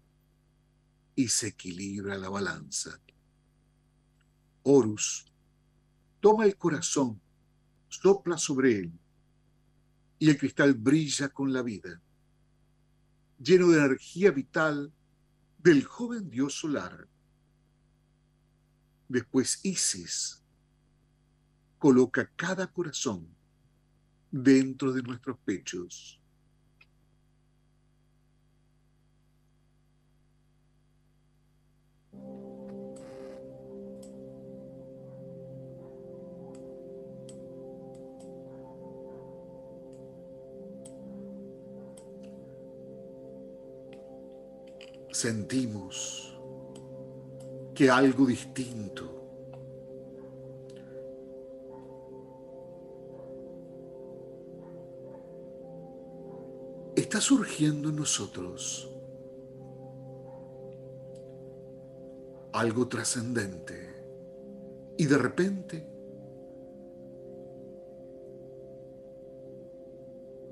y 1.14 1.28
se 1.28 1.48
equilibra 1.48 2.16
la 2.16 2.30
balanza. 2.30 2.98
Horus 4.62 5.26
toma 6.20 6.46
el 6.46 6.56
corazón, 6.56 7.20
sopla 7.88 8.38
sobre 8.38 8.78
él 8.78 8.98
y 10.18 10.30
el 10.30 10.38
cristal 10.38 10.74
brilla 10.74 11.28
con 11.28 11.52
la 11.52 11.62
vida, 11.62 12.00
lleno 13.38 13.68
de 13.68 13.78
energía 13.78 14.30
vital 14.30 14.92
del 15.58 15.84
joven 15.84 16.30
dios 16.30 16.54
solar. 16.54 17.08
Después 19.08 19.60
Isis 19.62 20.42
coloca 21.78 22.30
cada 22.34 22.66
corazón 22.66 23.28
dentro 24.30 24.92
de 24.92 25.02
nuestros 25.02 25.38
pechos. 25.38 26.20
Sentimos 45.16 46.38
que 47.74 47.88
algo 47.88 48.26
distinto 48.26 49.04
está 56.94 57.18
surgiendo 57.22 57.88
en 57.88 57.96
nosotros. 57.96 58.90
Algo 62.52 62.86
trascendente. 62.86 63.88
Y 64.98 65.06
de 65.06 65.16
repente, 65.16 65.88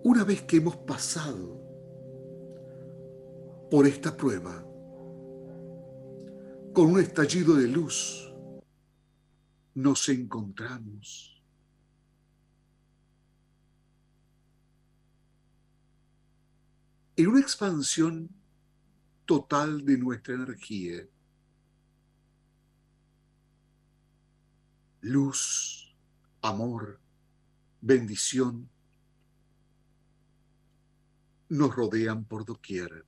una 0.05 0.25
vez 0.25 0.41
que 0.41 0.57
hemos 0.57 0.77
pasado 0.77 1.64
por 3.71 3.87
esta 3.87 4.17
prueba, 4.17 4.63
con 6.73 6.93
un 6.93 7.01
estallido 7.01 7.55
de 7.55 7.69
luz, 7.69 8.33
nos 9.75 10.09
encontramos. 10.09 11.43
En 17.17 17.29
una 17.29 17.41
expansión 17.41 18.29
total 19.25 19.85
de 19.85 19.99
nuestra 19.99 20.35
energía. 20.35 21.07
Luz, 25.01 25.95
amor, 26.43 26.99
bendición 27.81 28.69
nos 31.49 31.75
rodean 31.75 32.25
por 32.25 32.45
doquier. 32.45 33.05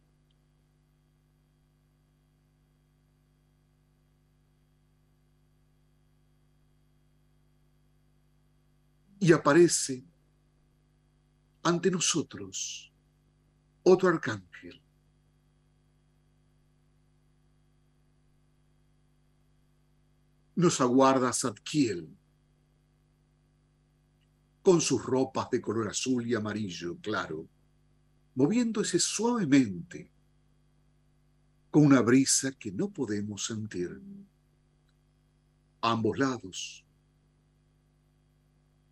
Y 9.18 9.32
aparece 9.32 10.04
ante 11.62 11.90
nosotros 11.90 12.92
otro 13.82 14.08
arcángel. 14.08 14.80
Nos 20.54 20.80
aguarda 20.80 21.32
Zadkiel 21.32 22.08
con 24.62 24.80
sus 24.80 25.04
ropas 25.04 25.50
de 25.50 25.60
color 25.60 25.88
azul 25.88 26.26
y 26.26 26.34
amarillo 26.34 26.96
claro, 27.00 27.46
moviéndose 28.34 28.98
suavemente 28.98 30.10
con 31.70 31.84
una 31.84 32.00
brisa 32.00 32.52
que 32.52 32.72
no 32.72 32.88
podemos 32.88 33.44
sentir. 33.44 34.00
A 35.82 35.90
ambos 35.90 36.18
lados, 36.18 36.85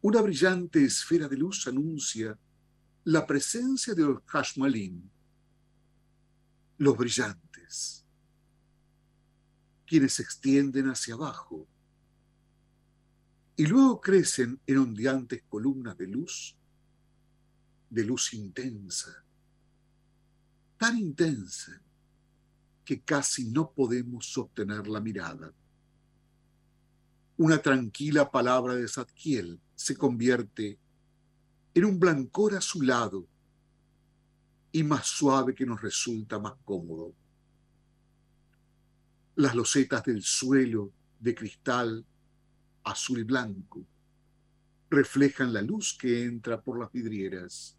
una 0.05 0.21
brillante 0.21 0.85
esfera 0.85 1.29
de 1.29 1.39
luz 1.39 1.67
anuncia 1.67 2.39
la 3.05 3.27
presencia 3.27 3.95
de 3.95 4.03
los 4.03 4.23
Hashmalim, 4.27 5.01
los 6.77 6.95
brillantes, 6.95 8.05
quienes 9.87 10.13
se 10.13 10.23
extienden 10.23 10.91
hacia 10.91 11.15
abajo 11.15 11.67
y 13.57 13.67
luego 13.67 13.99
crecen 13.99 14.61
en 14.67 14.77
ondeantes 14.77 15.43
columnas 15.49 15.97
de 15.97 16.07
luz, 16.07 16.55
de 17.89 18.05
luz 18.05 18.35
intensa, 18.35 19.25
tan 20.77 20.99
intensa 20.99 21.81
que 22.85 23.01
casi 23.01 23.47
no 23.47 23.71
podemos 23.71 24.27
sostener 24.27 24.87
la 24.87 25.01
mirada. 25.01 25.51
Una 27.37 27.59
tranquila 27.59 28.30
palabra 28.30 28.76
de 28.76 28.87
Zadkiel 28.87 29.61
se 29.74 29.97
convierte 29.97 30.78
en 31.74 31.85
un 31.85 31.99
blancor 31.99 32.55
azulado 32.55 33.26
y 34.70 34.85
más 34.85 35.07
suave 35.07 35.53
que 35.53 35.66
nos 35.66 35.82
resulta 35.82 36.39
más 36.39 36.55
cómodo. 36.64 37.12
Las 39.35 39.57
losetas 39.57 40.05
del 40.05 40.22
suelo 40.22 40.93
de 41.18 41.35
cristal 41.35 42.07
azul 42.85 43.18
y 43.18 43.24
blanco 43.24 43.85
reflejan 44.89 45.53
la 45.53 45.62
luz 45.62 45.97
que 45.99 46.24
entra 46.24 46.62
por 46.62 46.78
las 46.78 46.93
vidrieras. 46.93 47.76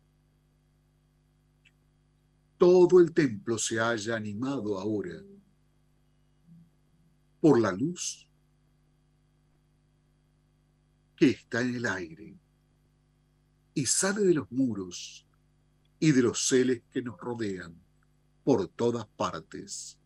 Todo 2.58 3.00
el 3.00 3.14
templo 3.14 3.58
se 3.58 3.78
halla 3.78 4.18
animado 4.18 4.78
ahora 4.78 5.22
por 7.40 7.60
la 7.60 7.72
luz 7.72 8.25
que 11.16 11.30
está 11.30 11.62
en 11.62 11.76
el 11.76 11.86
aire 11.86 12.38
y 13.74 13.86
sale 13.86 14.22
de 14.22 14.34
los 14.34 14.52
muros 14.52 15.28
y 16.00 16.12
de 16.12 16.22
los 16.22 16.48
celes 16.48 16.84
que 16.92 17.02
nos 17.02 17.18
rodean 17.20 17.76
por 18.44 18.68
todas 18.68 19.06
partes. 19.18 19.98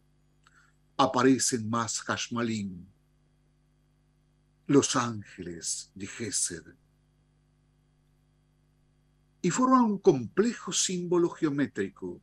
Aparecen 0.98 1.70
más 1.70 2.02
Hashmalim, 2.02 2.86
los 4.68 4.96
ángeles 4.96 5.92
de 5.96 6.08
Gesed, 6.08 6.64
y 9.42 9.50
forman 9.52 9.84
un 9.84 10.00
complejo 10.00 10.72
símbolo 10.72 11.30
geométrico 11.30 12.22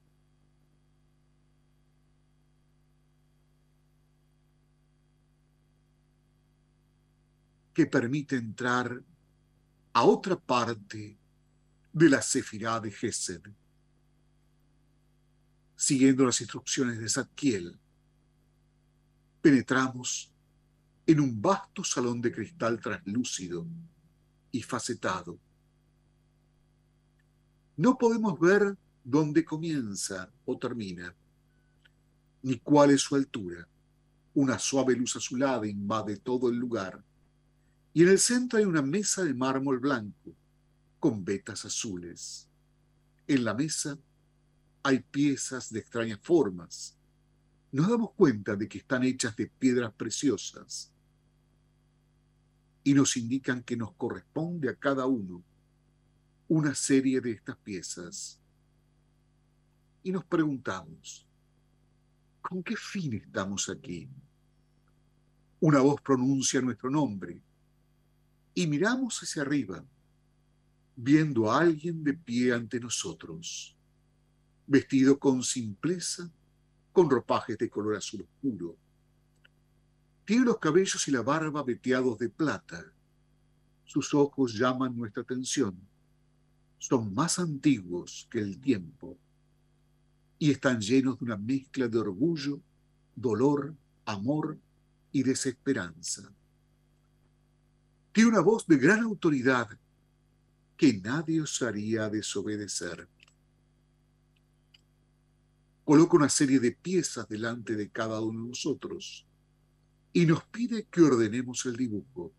que 7.77 7.85
permite 7.85 8.37
entrar 8.37 9.05
a 9.93 10.03
otra 10.03 10.35
parte 10.35 11.19
de 11.93 12.09
la 12.09 12.23
Sefirá 12.23 12.81
de 12.81 12.91
Gesed. 12.91 13.43
Siguiendo 15.77 16.25
las 16.25 16.41
instrucciones 16.41 16.99
de 16.99 17.07
Zadkiel, 17.07 17.79
penetramos 19.43 20.33
en 21.07 21.21
un 21.21 21.43
vasto 21.43 21.85
salón 21.85 22.23
de 22.23 22.33
cristal 22.33 22.81
translúcido 22.81 23.67
y 24.51 24.63
facetado. 24.63 25.39
No 27.77 27.99
podemos 27.99 28.41
ver 28.41 28.75
dónde 29.05 29.45
comienza 29.45 30.33
o 30.47 30.57
termina, 30.57 31.15
ni 32.41 32.59
cuál 32.59 32.93
es 32.93 33.03
su 33.03 33.17
altura. 33.17 33.69
Una 34.33 34.59
suave 34.59 34.97
luz 34.97 35.15
azulada 35.17 35.67
invade 35.67 36.17
todo 36.17 36.49
el 36.49 36.57
lugar, 36.57 37.05
y 37.97 38.03
en 38.03 38.11
el 38.11 38.19
centro 38.19 38.59
hay 38.59 38.67
una 38.67 38.83
mesa 38.83 39.25
de 39.25 39.33
mármol 39.33 39.79
blanco 39.79 40.35
con 41.01 41.25
vetas 41.25 41.65
azules. 41.65 42.47
En 43.27 43.43
la 43.43 43.55
mesa 43.55 43.99
hay 44.83 44.99
piezas 44.99 45.73
de 45.73 45.79
extrañas 45.79 46.21
formas. 46.21 46.95
Nos 47.73 47.89
damos 47.89 48.13
cuenta 48.13 48.55
de 48.55 48.69
que 48.69 48.77
están 48.77 49.03
hechas 49.03 49.35
de 49.35 49.47
piedras 49.47 49.95
preciosas 49.95 50.93
y 52.85 52.93
nos 52.93 53.17
indican 53.17 53.63
que 53.63 53.79
nos 53.79 53.95
corresponde 53.95 54.69
a 54.69 54.77
cada 54.77 55.07
uno 55.07 55.43
una 56.49 56.75
serie 56.75 57.23
de 57.23 57.31
estas 57.31 57.57
piezas. 57.57 58.39
Y 60.03 60.13
nos 60.13 60.27
preguntamos, 60.27 61.27
¿con 62.43 62.63
qué 62.63 62.77
fin 62.77 63.15
estamos 63.15 63.71
aquí? 63.71 64.07
Una 65.61 65.81
voz 65.81 66.03
pronuncia 66.03 66.61
nuestro 66.61 66.91
nombre 66.91 67.46
y 68.57 68.67
miramos 68.67 69.21
hacia 69.23 69.43
arriba 69.43 69.85
viendo 70.97 71.53
a 71.53 71.61
alguien 71.61 72.03
de 72.03 72.15
pie 72.15 72.55
ante 72.55 72.81
nosotros, 72.81 73.77
vestido 74.67 75.19
con 75.19 75.43
simpleza, 75.43 76.33
con 76.91 77.11
ropajes 77.11 77.59
de 77.59 77.69
color 77.69 77.97
azul 77.97 78.23
oscuro. 78.23 78.79
Tiene 80.25 80.47
los 80.47 80.59
cabellos 80.59 81.07
y 81.07 81.11
la 81.11 81.21
barba 81.21 81.63
veteados 81.63 82.19
de 82.19 82.31
plata. 82.31 82.83
Sus 83.85 84.15
ojos 84.15 84.55
llaman 84.55 84.97
nuestra 84.97 85.23
atención. 85.23 85.79
Son 86.79 87.13
más 87.13 87.39
antiguos 87.39 88.27
que 88.31 88.39
el 88.39 88.59
tiempo 88.59 89.19
y 90.39 90.51
están 90.51 90.81
llenos 90.81 91.19
de 91.19 91.27
una 91.27 91.37
mezcla 91.37 91.89
de 91.89 91.99
orgullo, 91.99 92.63
dolor, 93.15 93.75
amor 94.07 94.59
y 95.13 95.23
desesperanza. 95.23 96.33
Tiene 98.17 98.31
una 98.31 98.41
voz 98.41 98.67
de 98.67 98.79
gran 98.79 99.01
autoridad 99.01 99.69
que 100.75 100.99
nadie 101.03 101.43
osaría 101.43 102.09
desobedecer. 102.09 103.07
Coloca 105.85 106.17
una 106.17 106.31
serie 106.31 106.59
de 106.59 106.73
piezas 106.73 107.29
delante 107.29 107.77
de 107.77 107.91
cada 107.91 108.23
uno 108.23 108.45
de 108.45 108.49
nosotros 108.49 109.27
y 110.15 110.25
nos 110.25 110.47
pide 110.47 110.85
que 110.85 111.03
ordenemos 111.03 111.67
el 111.67 111.77
dibujo. 111.77 112.33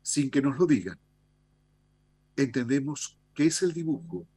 Sin 0.00 0.30
que 0.30 0.40
nos 0.40 0.56
lo 0.56 0.66
digan, 0.66 1.00
entendemos 2.36 3.18
que 3.34 3.46
es 3.46 3.62
el 3.62 3.72
dibujo 3.72 4.28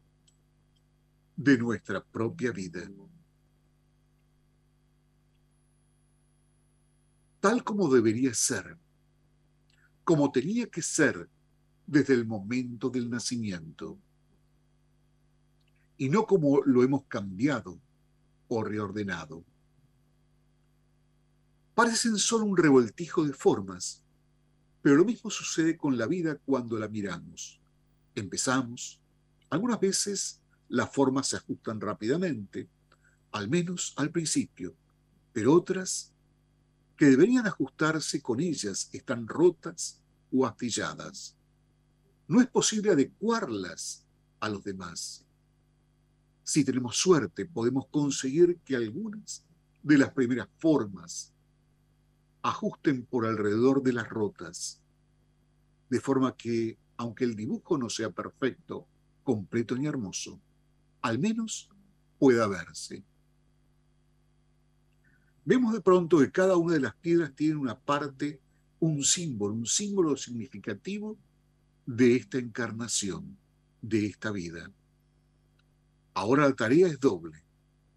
de 1.36 1.56
nuestra 1.56 2.04
propia 2.04 2.52
vida. 2.52 2.82
Tal 7.40 7.64
como 7.64 7.94
debería 7.94 8.34
ser, 8.34 8.76
como 10.10 10.32
tenía 10.32 10.66
que 10.66 10.82
ser 10.82 11.30
desde 11.86 12.16
el 12.16 12.26
momento 12.26 12.90
del 12.90 13.12
nacimiento 13.12 14.00
y 15.98 16.10
no 16.10 16.26
como 16.26 16.64
lo 16.64 16.82
hemos 16.82 17.04
cambiado 17.04 17.80
o 18.48 18.64
reordenado. 18.64 19.46
Parecen 21.76 22.18
solo 22.18 22.46
un 22.46 22.58
revoltijo 22.58 23.24
de 23.24 23.34
formas, 23.34 24.04
pero 24.82 24.96
lo 24.96 25.06
mismo 25.06 25.30
sucede 25.30 25.78
con 25.78 25.96
la 25.96 26.08
vida 26.08 26.40
cuando 26.44 26.80
la 26.80 26.88
miramos. 26.88 27.62
Empezamos, 28.16 29.00
algunas 29.52 29.80
veces 29.80 30.42
las 30.70 30.92
formas 30.92 31.28
se 31.28 31.38
ajustan 31.38 31.80
rápidamente, 31.80 32.68
al 33.32 33.48
menos 33.48 33.94
al 33.96 34.10
principio, 34.10 34.74
pero 35.34 35.54
otras 35.54 36.12
que 36.98 37.06
deberían 37.06 37.46
ajustarse 37.46 38.24
con 38.24 38.40
ellas 38.40 38.90
están 38.92 39.28
rotas 39.28 39.99
o 40.32 40.46
astilladas. 40.46 41.36
No 42.28 42.42
es 42.42 42.48
posible 42.48 42.92
adecuarlas 42.92 44.06
a 44.40 44.50
los 44.50 44.64
demás. 44.64 45.26
Si 46.44 46.64
tenemos 46.64 46.98
suerte, 46.98 47.46
podemos 47.46 47.88
conseguir 47.88 48.58
que 48.66 48.76
algunas 48.76 49.44
de 49.84 49.98
las 49.98 50.12
primeras 50.12 50.48
formas 50.58 51.34
ajusten 52.42 53.06
por 53.06 53.26
alrededor 53.26 53.84
de 53.84 53.94
las 53.94 54.10
rotas, 54.10 54.82
de 55.90 56.00
forma 56.00 56.36
que, 56.36 56.78
aunque 56.98 57.26
el 57.26 57.36
dibujo 57.36 57.78
no 57.78 57.90
sea 57.90 58.10
perfecto, 58.10 58.88
completo 59.24 59.76
ni 59.76 59.88
hermoso, 59.88 60.40
al 61.02 61.20
menos 61.20 61.70
pueda 62.18 62.48
verse. 62.48 63.04
Vemos 65.46 65.74
de 65.74 65.82
pronto 65.82 66.20
que 66.20 66.32
cada 66.32 66.58
una 66.58 66.74
de 66.74 66.82
las 66.82 66.96
piedras 66.96 67.34
tiene 67.36 67.56
una 67.56 67.80
parte, 67.80 68.40
un 68.80 69.04
símbolo, 69.04 69.54
un 69.54 69.66
símbolo 69.66 70.16
significativo 70.16 71.18
de 71.86 72.16
esta 72.16 72.38
encarnación, 72.38 73.38
de 73.82 74.06
esta 74.06 74.32
vida. 74.32 74.72
Ahora 76.14 76.48
la 76.48 76.56
tarea 76.56 76.88
es 76.88 77.00
doble, 77.00 77.44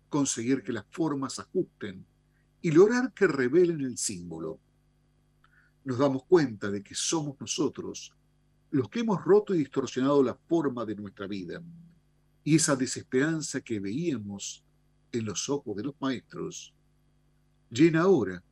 conseguir 0.09 0.63
que 0.63 0.73
las 0.73 0.87
formas 0.91 1.39
ajusten 1.39 2.05
y 2.61 2.71
lograr 2.71 3.13
que 3.13 3.27
revelen 3.27 3.81
el 3.81 3.99
símbolo. 3.99 4.59
Nos 5.85 5.99
damos 5.99 6.25
cuenta 6.25 6.71
de 6.71 6.83
que 6.83 6.95
somos 6.95 7.41
nosotros 7.41 8.15
los 8.71 8.89
que 8.89 9.01
hemos 9.01 9.23
roto 9.25 9.55
y 9.55 9.59
distorsionado 9.59 10.23
la 10.23 10.35
forma 10.35 10.85
de 10.87 10.95
nuestra 10.95 11.27
vida. 11.27 11.63
Y 12.45 12.57
esa 12.57 12.75
desesperanza 12.75 13.61
que 13.61 13.79
veíamos 13.79 14.65
en 15.13 15.27
los 15.27 15.49
ojos 15.49 15.77
de 15.77 15.85
los 15.85 15.95
maestros 16.01 16.75
llena 17.71 18.03
ahora 18.03 18.43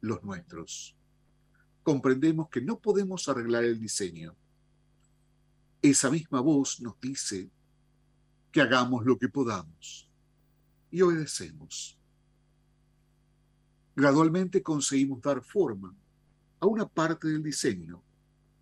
los 0.00 0.22
nuestros. 0.22 0.97
Comprendemos 1.88 2.50
que 2.50 2.60
no 2.60 2.78
podemos 2.78 3.30
arreglar 3.30 3.64
el 3.64 3.80
diseño. 3.80 4.36
Esa 5.80 6.10
misma 6.10 6.42
voz 6.42 6.82
nos 6.82 7.00
dice 7.00 7.50
que 8.52 8.60
hagamos 8.60 9.06
lo 9.06 9.18
que 9.18 9.30
podamos 9.30 10.06
y 10.90 11.00
obedecemos. 11.00 11.98
Gradualmente 13.96 14.62
conseguimos 14.62 15.22
dar 15.22 15.42
forma 15.42 15.96
a 16.60 16.66
una 16.66 16.86
parte 16.86 17.26
del 17.28 17.42
diseño 17.42 18.02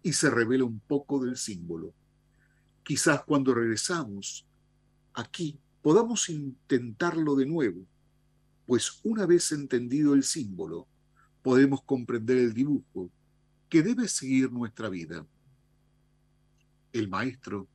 y 0.04 0.12
se 0.12 0.30
revela 0.30 0.62
un 0.62 0.78
poco 0.78 1.18
del 1.18 1.36
símbolo. 1.36 1.92
Quizás 2.84 3.24
cuando 3.24 3.54
regresamos 3.54 4.46
aquí 5.14 5.58
podamos 5.82 6.28
intentarlo 6.28 7.34
de 7.34 7.46
nuevo, 7.46 7.88
pues 8.66 9.00
una 9.02 9.26
vez 9.26 9.50
entendido 9.50 10.14
el 10.14 10.22
símbolo, 10.22 10.86
podemos 11.46 11.80
comprender 11.84 12.38
el 12.38 12.52
dibujo 12.52 13.08
que 13.68 13.80
debe 13.80 14.08
seguir 14.08 14.50
nuestra 14.50 14.88
vida. 14.88 15.24
El 16.92 17.08
maestro 17.08 17.68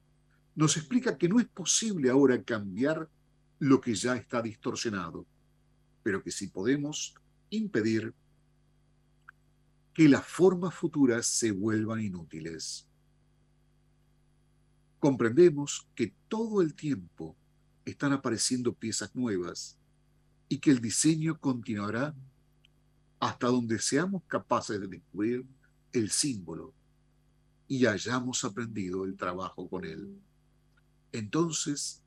nos 0.55 0.75
explica 0.75 1.17
que 1.17 1.29
no 1.29 1.39
es 1.39 1.47
posible 1.47 2.09
ahora 2.09 2.43
cambiar 2.43 3.09
lo 3.59 3.79
que 3.79 3.95
ya 3.95 4.17
está 4.17 4.41
distorsionado, 4.41 5.25
pero 6.03 6.21
que 6.21 6.31
si 6.31 6.47
podemos 6.47 7.15
impedir 7.49 8.13
que 9.93 10.09
las 10.09 10.27
formas 10.27 10.75
futuras 10.75 11.25
se 11.25 11.51
vuelvan 11.53 12.01
inútiles. 12.01 12.85
Comprendemos 14.99 15.87
que 15.95 16.13
todo 16.27 16.61
el 16.61 16.75
tiempo 16.75 17.37
están 17.85 18.11
apareciendo 18.11 18.73
piezas 18.73 19.15
nuevas 19.15 19.77
y 20.49 20.57
que 20.57 20.71
el 20.71 20.81
diseño 20.81 21.39
continuará 21.39 22.13
hasta 23.21 23.47
donde 23.47 23.79
seamos 23.79 24.23
capaces 24.27 24.81
de 24.81 24.87
descubrir 24.87 25.45
el 25.93 26.11
símbolo 26.11 26.73
y 27.69 27.85
hayamos 27.85 28.43
aprendido 28.43 29.05
el 29.05 29.15
trabajo 29.15 29.69
con 29.69 29.85
él. 29.85 30.19
Entonces, 31.13 32.03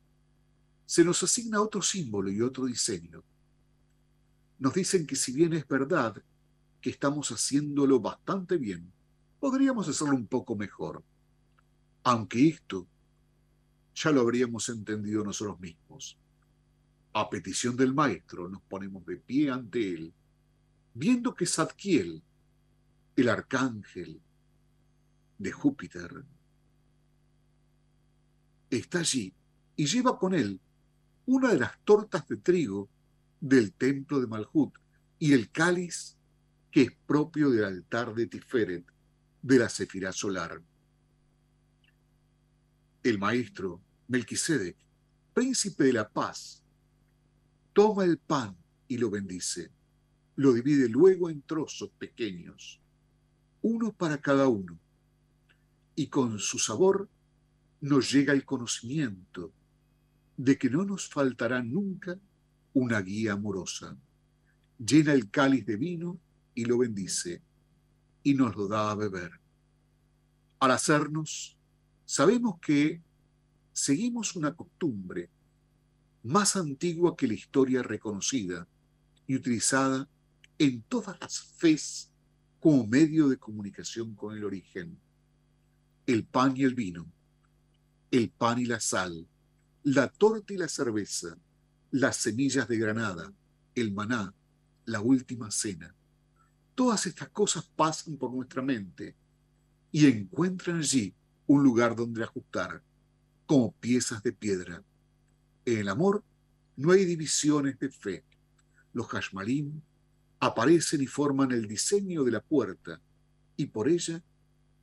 se 0.84 1.02
nos 1.02 1.22
asigna 1.22 1.62
otro 1.62 1.80
símbolo 1.80 2.30
y 2.30 2.42
otro 2.42 2.66
diseño 2.66 3.24
nos 4.58 4.74
dicen 4.74 5.06
que 5.06 5.16
si 5.16 5.32
bien 5.32 5.52
es 5.52 5.66
verdad 5.66 6.22
que 6.80 6.90
estamos 6.90 7.30
haciéndolo 7.30 8.00
bastante 8.00 8.56
bien, 8.56 8.90
podríamos 9.40 9.88
hacerlo 9.88 10.14
un 10.14 10.26
poco 10.26 10.56
mejor. 10.56 11.02
Aunque 12.02 12.48
esto 12.48 12.86
ya 13.94 14.10
lo 14.10 14.20
habríamos 14.20 14.68
entendido 14.68 15.24
nosotros 15.24 15.60
mismos. 15.60 16.18
A 17.12 17.28
petición 17.30 17.76
del 17.76 17.94
maestro 17.94 18.48
nos 18.48 18.62
ponemos 18.62 19.04
de 19.06 19.16
pie 19.16 19.50
ante 19.50 19.94
él, 19.94 20.12
viendo 20.94 21.34
que 21.34 21.46
Zadkiel, 21.46 22.22
el 23.16 23.28
arcángel 23.28 24.22
de 25.38 25.52
Júpiter, 25.52 26.24
está 28.70 29.00
allí 29.00 29.34
y 29.76 29.86
lleva 29.86 30.18
con 30.18 30.34
él 30.34 30.60
una 31.26 31.50
de 31.52 31.58
las 31.58 31.78
tortas 31.84 32.26
de 32.28 32.36
trigo 32.36 32.88
del 33.40 33.72
templo 33.72 34.20
de 34.20 34.26
Malhut 34.26 34.72
y 35.18 35.32
el 35.32 35.50
cáliz 35.50 36.16
que 36.70 36.82
es 36.82 36.92
propio 37.06 37.50
del 37.50 37.64
altar 37.64 38.14
de 38.14 38.26
Tiferet 38.26 38.84
de 39.42 39.58
la 39.58 39.68
Sefirá 39.68 40.12
solar. 40.12 40.62
El 43.02 43.18
maestro 43.18 43.80
Melquisedec, 44.08 44.76
príncipe 45.32 45.84
de 45.84 45.92
la 45.92 46.08
paz, 46.08 46.62
toma 47.72 48.04
el 48.04 48.18
pan 48.18 48.56
y 48.88 48.96
lo 48.96 49.10
bendice. 49.10 49.70
Lo 50.36 50.52
divide 50.52 50.88
luego 50.88 51.30
en 51.30 51.42
trozos 51.42 51.90
pequeños, 51.98 52.80
uno 53.62 53.92
para 53.92 54.18
cada 54.18 54.48
uno, 54.48 54.78
y 55.94 56.08
con 56.08 56.38
su 56.38 56.58
sabor 56.58 57.08
nos 57.80 58.10
llega 58.10 58.32
el 58.32 58.44
conocimiento 58.44 59.52
de 60.36 60.58
que 60.58 60.70
no 60.70 60.84
nos 60.84 61.08
faltará 61.08 61.62
nunca 61.62 62.18
una 62.72 63.00
guía 63.00 63.34
amorosa. 63.34 63.96
Llena 64.78 65.12
el 65.12 65.30
cáliz 65.30 65.64
de 65.64 65.76
vino 65.76 66.18
y 66.54 66.64
lo 66.64 66.78
bendice 66.78 67.42
y 68.22 68.34
nos 68.34 68.56
lo 68.56 68.66
da 68.66 68.90
a 68.90 68.94
beber. 68.94 69.30
Al 70.58 70.72
hacernos, 70.72 71.56
sabemos 72.04 72.58
que 72.60 73.00
seguimos 73.72 74.34
una 74.34 74.54
costumbre 74.54 75.28
más 76.22 76.56
antigua 76.56 77.16
que 77.16 77.28
la 77.28 77.34
historia 77.34 77.82
reconocida 77.82 78.66
y 79.26 79.36
utilizada 79.36 80.08
en 80.58 80.82
todas 80.82 81.18
las 81.20 81.40
fes 81.40 82.10
como 82.60 82.86
medio 82.86 83.28
de 83.28 83.36
comunicación 83.36 84.14
con 84.14 84.36
el 84.36 84.44
origen. 84.44 84.98
El 86.06 86.24
pan 86.24 86.56
y 86.56 86.64
el 86.64 86.74
vino, 86.74 87.06
el 88.10 88.30
pan 88.30 88.58
y 88.58 88.66
la 88.66 88.80
sal, 88.80 89.26
la 89.82 90.08
torta 90.08 90.52
y 90.52 90.56
la 90.56 90.68
cerveza, 90.68 91.36
las 91.90 92.16
semillas 92.16 92.68
de 92.68 92.78
granada, 92.78 93.32
el 93.74 93.92
maná, 93.92 94.34
la 94.86 95.00
última 95.00 95.50
cena. 95.50 95.94
Todas 96.74 97.06
estas 97.06 97.28
cosas 97.30 97.64
pasan 97.76 98.16
por 98.16 98.32
nuestra 98.32 98.62
mente 98.62 99.14
y 99.92 100.06
encuentran 100.06 100.78
allí 100.78 101.14
un 101.46 101.62
lugar 101.62 101.94
donde 101.94 102.24
ajustar, 102.24 102.82
como 103.46 103.72
piezas 103.72 104.22
de 104.22 104.32
piedra. 104.32 104.82
En 105.64 105.78
el 105.78 105.88
amor 105.88 106.24
no 106.76 106.92
hay 106.92 107.04
divisiones 107.04 107.78
de 107.78 107.90
fe. 107.90 108.24
Los 108.92 109.06
hashmalim 109.08 109.80
aparecen 110.44 111.00
y 111.00 111.06
forman 111.06 111.52
el 111.52 111.66
diseño 111.66 112.22
de 112.24 112.32
la 112.32 112.40
puerta, 112.40 113.00
y 113.56 113.66
por 113.66 113.88
ella 113.88 114.22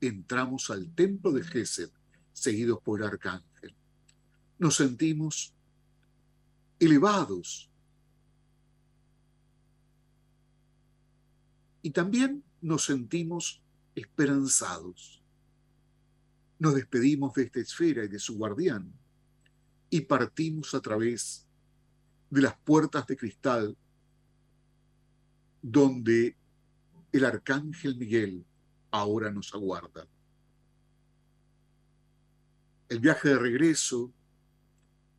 entramos 0.00 0.70
al 0.70 0.92
templo 0.94 1.30
de 1.30 1.44
Gesed, 1.44 1.90
seguidos 2.32 2.80
por 2.82 3.00
el 3.00 3.06
arcángel. 3.06 3.74
Nos 4.58 4.76
sentimos 4.76 5.54
elevados. 6.80 7.70
Y 11.82 11.90
también 11.90 12.42
nos 12.60 12.84
sentimos 12.84 13.62
esperanzados. 13.94 15.22
Nos 16.58 16.74
despedimos 16.74 17.34
de 17.34 17.44
esta 17.44 17.60
esfera 17.60 18.04
y 18.04 18.08
de 18.08 18.18
su 18.18 18.36
guardián 18.36 18.92
y 19.90 20.00
partimos 20.00 20.74
a 20.74 20.80
través 20.80 21.46
de 22.30 22.40
las 22.40 22.56
puertas 22.56 23.06
de 23.06 23.16
cristal 23.16 23.76
donde 25.62 26.36
el 27.12 27.24
arcángel 27.24 27.96
Miguel 27.96 28.44
ahora 28.90 29.30
nos 29.30 29.54
aguarda. 29.54 30.06
El 32.88 33.00
viaje 33.00 33.30
de 33.30 33.38
regreso 33.38 34.12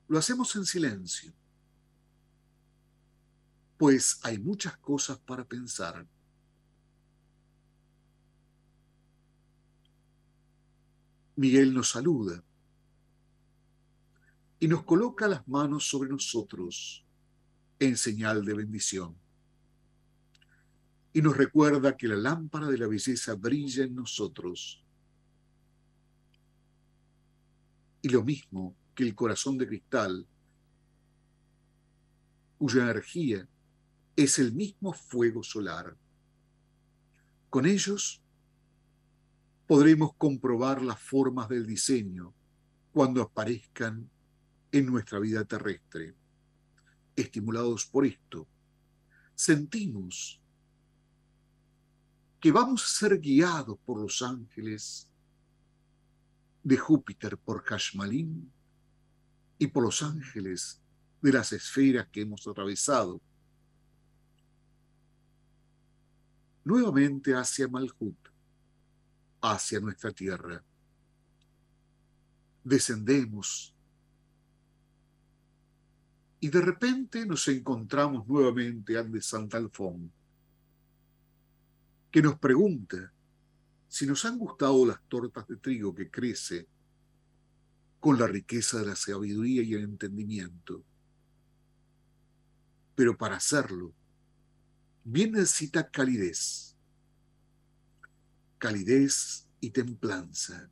lo 0.07 0.19
hacemos 0.19 0.55
en 0.55 0.65
silencio 0.65 1.33
pues 3.83 4.19
hay 4.23 4.39
muchas 4.39 4.77
cosas 4.77 5.17
para 5.19 5.43
pensar. 5.43 6.07
Miguel 11.35 11.73
nos 11.73 11.89
saluda 11.89 12.41
y 14.57 14.69
nos 14.69 14.83
coloca 14.83 15.27
las 15.27 15.45
manos 15.49 15.85
sobre 15.85 16.09
nosotros 16.09 17.05
en 17.77 17.97
señal 17.97 18.45
de 18.45 18.53
bendición. 18.53 19.17
Y 21.13 21.21
nos 21.21 21.37
recuerda 21.37 21.95
que 21.95 22.07
la 22.07 22.15
lámpara 22.15 22.67
de 22.67 22.77
la 22.77 22.87
belleza 22.87 23.35
brilla 23.35 23.83
en 23.83 23.95
nosotros. 23.95 24.83
Y 28.01 28.09
lo 28.09 28.23
mismo 28.23 28.75
que 28.95 29.03
el 29.03 29.13
corazón 29.13 29.57
de 29.59 29.67
cristal, 29.67 30.27
cuya 32.57 32.83
energía 32.83 33.47
es 34.15 34.39
el 34.39 34.53
mismo 34.53 34.91
fuego 34.91 35.43
solar. 35.43 35.95
Con 37.49 37.67
ellos 37.67 38.21
podremos 39.67 40.15
comprobar 40.15 40.81
las 40.81 40.99
formas 40.99 41.47
del 41.47 41.67
diseño 41.67 42.33
cuando 42.91 43.21
aparezcan 43.21 44.09
en 44.71 44.85
nuestra 44.87 45.19
vida 45.19 45.45
terrestre. 45.45 46.15
Estimulados 47.15 47.85
por 47.85 48.05
esto, 48.07 48.47
sentimos 49.35 50.42
que 52.43 52.51
vamos 52.51 52.83
a 52.83 52.87
ser 52.87 53.21
guiados 53.21 53.79
por 53.85 54.01
los 54.01 54.21
ángeles 54.21 55.07
de 56.61 56.75
Júpiter 56.75 57.37
por 57.37 57.63
Kashmalin 57.63 58.51
y 59.57 59.67
por 59.67 59.81
los 59.81 60.01
ángeles 60.01 60.81
de 61.21 61.31
las 61.31 61.53
esferas 61.53 62.05
que 62.09 62.19
hemos 62.19 62.45
atravesado. 62.45 63.21
Nuevamente 66.65 67.33
hacia 67.33 67.69
Malhut, 67.69 68.17
hacia 69.39 69.79
nuestra 69.79 70.11
tierra. 70.11 70.61
Descendemos 72.61 73.73
y 76.41 76.49
de 76.49 76.59
repente 76.59 77.25
nos 77.25 77.47
encontramos 77.47 78.27
nuevamente 78.27 78.97
ante 78.97 79.21
Santa 79.21 79.55
Alfón 79.55 80.11
que 82.13 82.21
nos 82.21 82.37
pregunta 82.37 83.11
si 83.87 84.05
nos 84.05 84.23
han 84.23 84.37
gustado 84.37 84.85
las 84.85 85.01
tortas 85.09 85.47
de 85.47 85.57
trigo 85.57 85.95
que 85.95 86.11
crece 86.11 86.67
con 87.99 88.19
la 88.19 88.27
riqueza 88.27 88.77
de 88.77 88.85
la 88.85 88.95
sabiduría 88.95 89.63
y 89.63 89.73
el 89.73 89.85
entendimiento. 89.85 90.85
Pero 92.93 93.17
para 93.17 93.37
hacerlo, 93.37 93.95
bien 95.03 95.31
necesita 95.31 95.89
calidez, 95.89 96.75
calidez 98.59 99.47
y 99.59 99.71
templanza, 99.71 100.69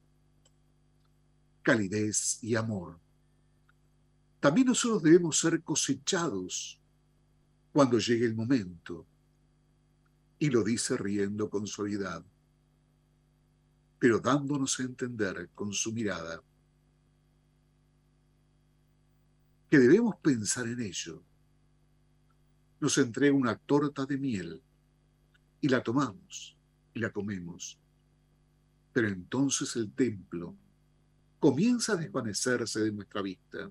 calidez 1.64 2.38
y 2.44 2.54
amor. 2.54 3.00
También 4.40 4.68
nosotros 4.68 5.02
debemos 5.02 5.40
ser 5.40 5.64
cosechados 5.64 6.80
cuando 7.74 7.98
llegue 7.98 8.28
el 8.28 8.36
momento 8.36 9.08
y 10.42 10.50
lo 10.50 10.64
dice 10.64 10.98
riendo 10.98 11.52
con 11.52 11.68
suavidad, 11.68 12.26
pero 14.00 14.20
dándonos 14.20 14.80
a 14.80 14.84
entender 14.84 15.52
con 15.54 15.72
su 15.72 15.94
mirada 15.94 16.42
que 19.70 19.78
debemos 19.78 20.16
pensar 20.16 20.68
en 20.68 20.82
ello. 20.82 21.22
Nos 22.80 22.98
entrega 22.98 23.36
una 23.36 23.56
torta 23.56 24.08
de 24.08 24.18
miel 24.18 24.64
y 25.62 25.70
la 25.70 25.84
tomamos 25.84 26.58
y 26.96 27.00
la 27.00 27.12
comemos. 27.12 27.78
Pero 28.94 29.10
entonces 29.10 29.76
el 29.76 29.92
templo 29.94 30.56
comienza 31.40 31.94
a 31.94 31.98
desvanecerse 31.98 32.80
de 32.80 32.92
nuestra 32.92 33.22
vista, 33.22 33.70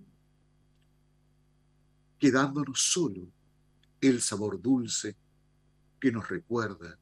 quedándonos 2.16 2.81
solo 2.81 3.27
el 4.01 4.21
sabor 4.21 4.62
dulce 4.62 5.16
que 6.01 6.11
nos 6.11 6.28
recuerda 6.28 6.98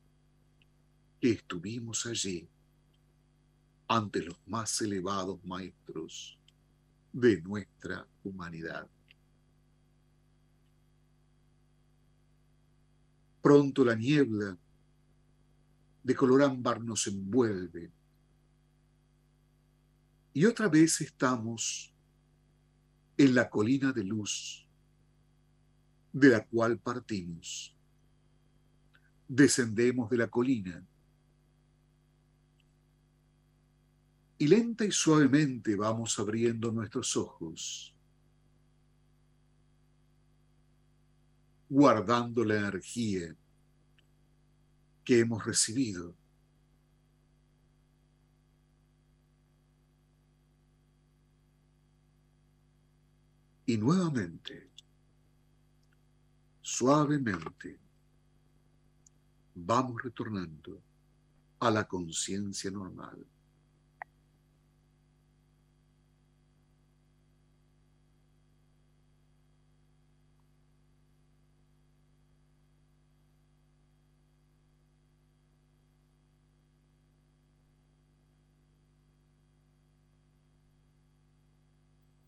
que 1.21 1.31
estuvimos 1.31 2.05
allí 2.07 2.49
ante 3.87 4.23
los 4.23 4.37
más 4.47 4.81
elevados 4.83 5.43
maestros 5.45 6.39
de 7.13 7.41
nuestra 7.41 8.07
humanidad. 8.25 8.87
Pronto 13.41 13.85
la 13.85 13.95
niebla 13.95 14.59
de 16.03 16.15
color 16.15 16.43
ámbar 16.43 16.83
nos 16.83 17.07
envuelve 17.07 17.91
y 20.35 20.45
otra 20.45 20.69
vez 20.69 21.01
estamos 21.01 21.93
en 23.17 23.35
la 23.35 23.49
colina 23.49 23.93
de 23.93 24.05
luz 24.05 24.67
de 26.13 26.29
la 26.29 26.45
cual 26.47 26.79
partimos 26.79 27.78
descendemos 29.29 30.09
de 30.09 30.17
la 30.17 30.29
colina. 30.29 30.85
Y 34.39 34.47
lenta 34.49 34.85
y 34.85 34.91
suavemente 34.91 35.77
vamos 35.77 36.19
abriendo 36.19 36.73
nuestros 36.73 37.17
ojos, 37.17 37.95
guardando 41.69 42.45
la 42.45 42.57
energía 42.57 43.35
que 45.05 45.19
hemos 45.19 45.45
recibido. 45.45 46.15
Y 53.67 53.77
nuevamente, 53.77 54.71
suavemente, 56.63 57.88
vamos 59.65 60.03
retornando 60.03 60.81
a 61.61 61.71
la 61.71 61.85
conciencia 61.87 62.71
normal. 62.71 63.27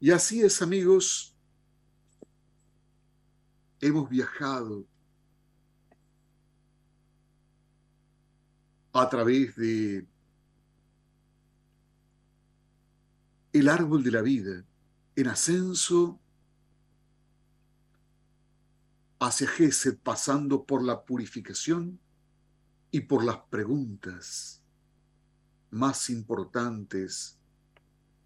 Y 0.03 0.11
así 0.13 0.41
es, 0.41 0.63
amigos, 0.63 1.37
hemos 3.81 4.09
viajado 4.09 4.87
a 8.93 9.09
través 9.09 9.55
de 9.57 10.07
el 13.53 13.69
árbol 13.69 14.03
de 14.03 14.11
la 14.11 14.23
vida 14.23 14.65
en 15.17 15.27
ascenso 15.27 16.21
hacia 19.19 19.49
Gesed, 19.49 19.99
pasando 19.99 20.65
por 20.65 20.83
la 20.83 21.05
purificación 21.05 22.01
y 22.91 23.01
por 23.01 23.25
las 23.25 23.37
preguntas 23.51 24.63
más 25.71 26.11
importantes 26.11 27.39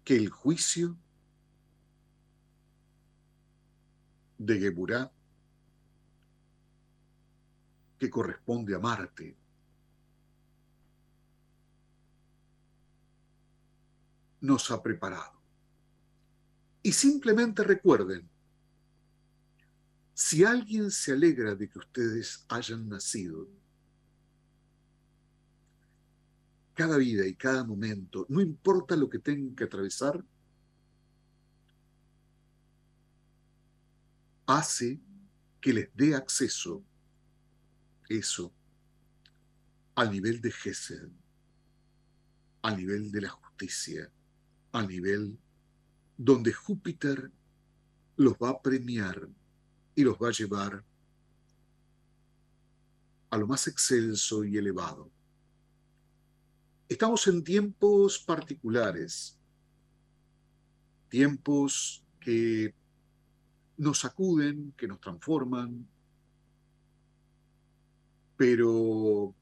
que 0.03 0.15
el 0.15 0.29
juicio 0.29 0.97
de 4.37 4.59
Geburá, 4.59 5.11
que 7.99 8.09
corresponde 8.09 8.75
a 8.75 8.79
Marte. 8.79 9.44
Nos 14.45 14.71
ha 14.71 14.81
preparado. 14.81 15.41
Y 16.83 16.91
simplemente 16.91 17.63
recuerden, 17.63 18.29
si 20.13 20.43
alguien 20.43 20.91
se 20.91 21.11
alegra 21.11 21.55
de 21.55 21.67
que 21.67 21.79
ustedes 21.79 22.45
hayan 22.47 22.87
nacido, 22.87 23.49
cada 26.73 26.97
vida 26.97 27.25
y 27.25 27.35
cada 27.35 27.63
momento, 27.63 28.25
no 28.29 28.41
importa 28.41 28.95
lo 28.95 29.09
que 29.09 29.19
tengan 29.19 29.55
que 29.55 29.63
atravesar, 29.63 30.23
hace 34.45 34.99
que 35.59 35.73
les 35.73 35.89
dé 35.95 36.13
acceso 36.13 36.83
eso 38.07 38.53
al 39.95 40.11
nivel 40.11 40.39
de 40.41 40.51
Gesed, 40.51 41.09
al 42.61 42.77
nivel 42.77 43.11
de 43.11 43.21
la 43.21 43.29
justicia, 43.29 44.11
a 44.75 44.85
nivel 44.85 45.39
donde 46.17 46.51
Júpiter 46.51 47.31
los 48.17 48.33
va 48.33 48.49
a 48.49 48.61
premiar 48.61 49.29
y 49.95 50.03
los 50.03 50.17
va 50.17 50.27
a 50.27 50.33
llevar 50.33 50.83
a 53.29 53.37
lo 53.37 53.47
más 53.47 53.67
excelso 53.67 54.43
y 54.43 54.57
elevado. 54.57 55.09
Estamos 56.89 57.25
en 57.27 57.41
tiempos 57.41 58.19
particulares, 58.19 59.37
tiempos 61.07 62.03
que 62.19 62.75
nos 63.77 63.99
sacuden, 63.99 64.73
que 64.75 64.89
nos 64.89 64.99
transforman, 64.99 65.87
pero... 68.35 69.33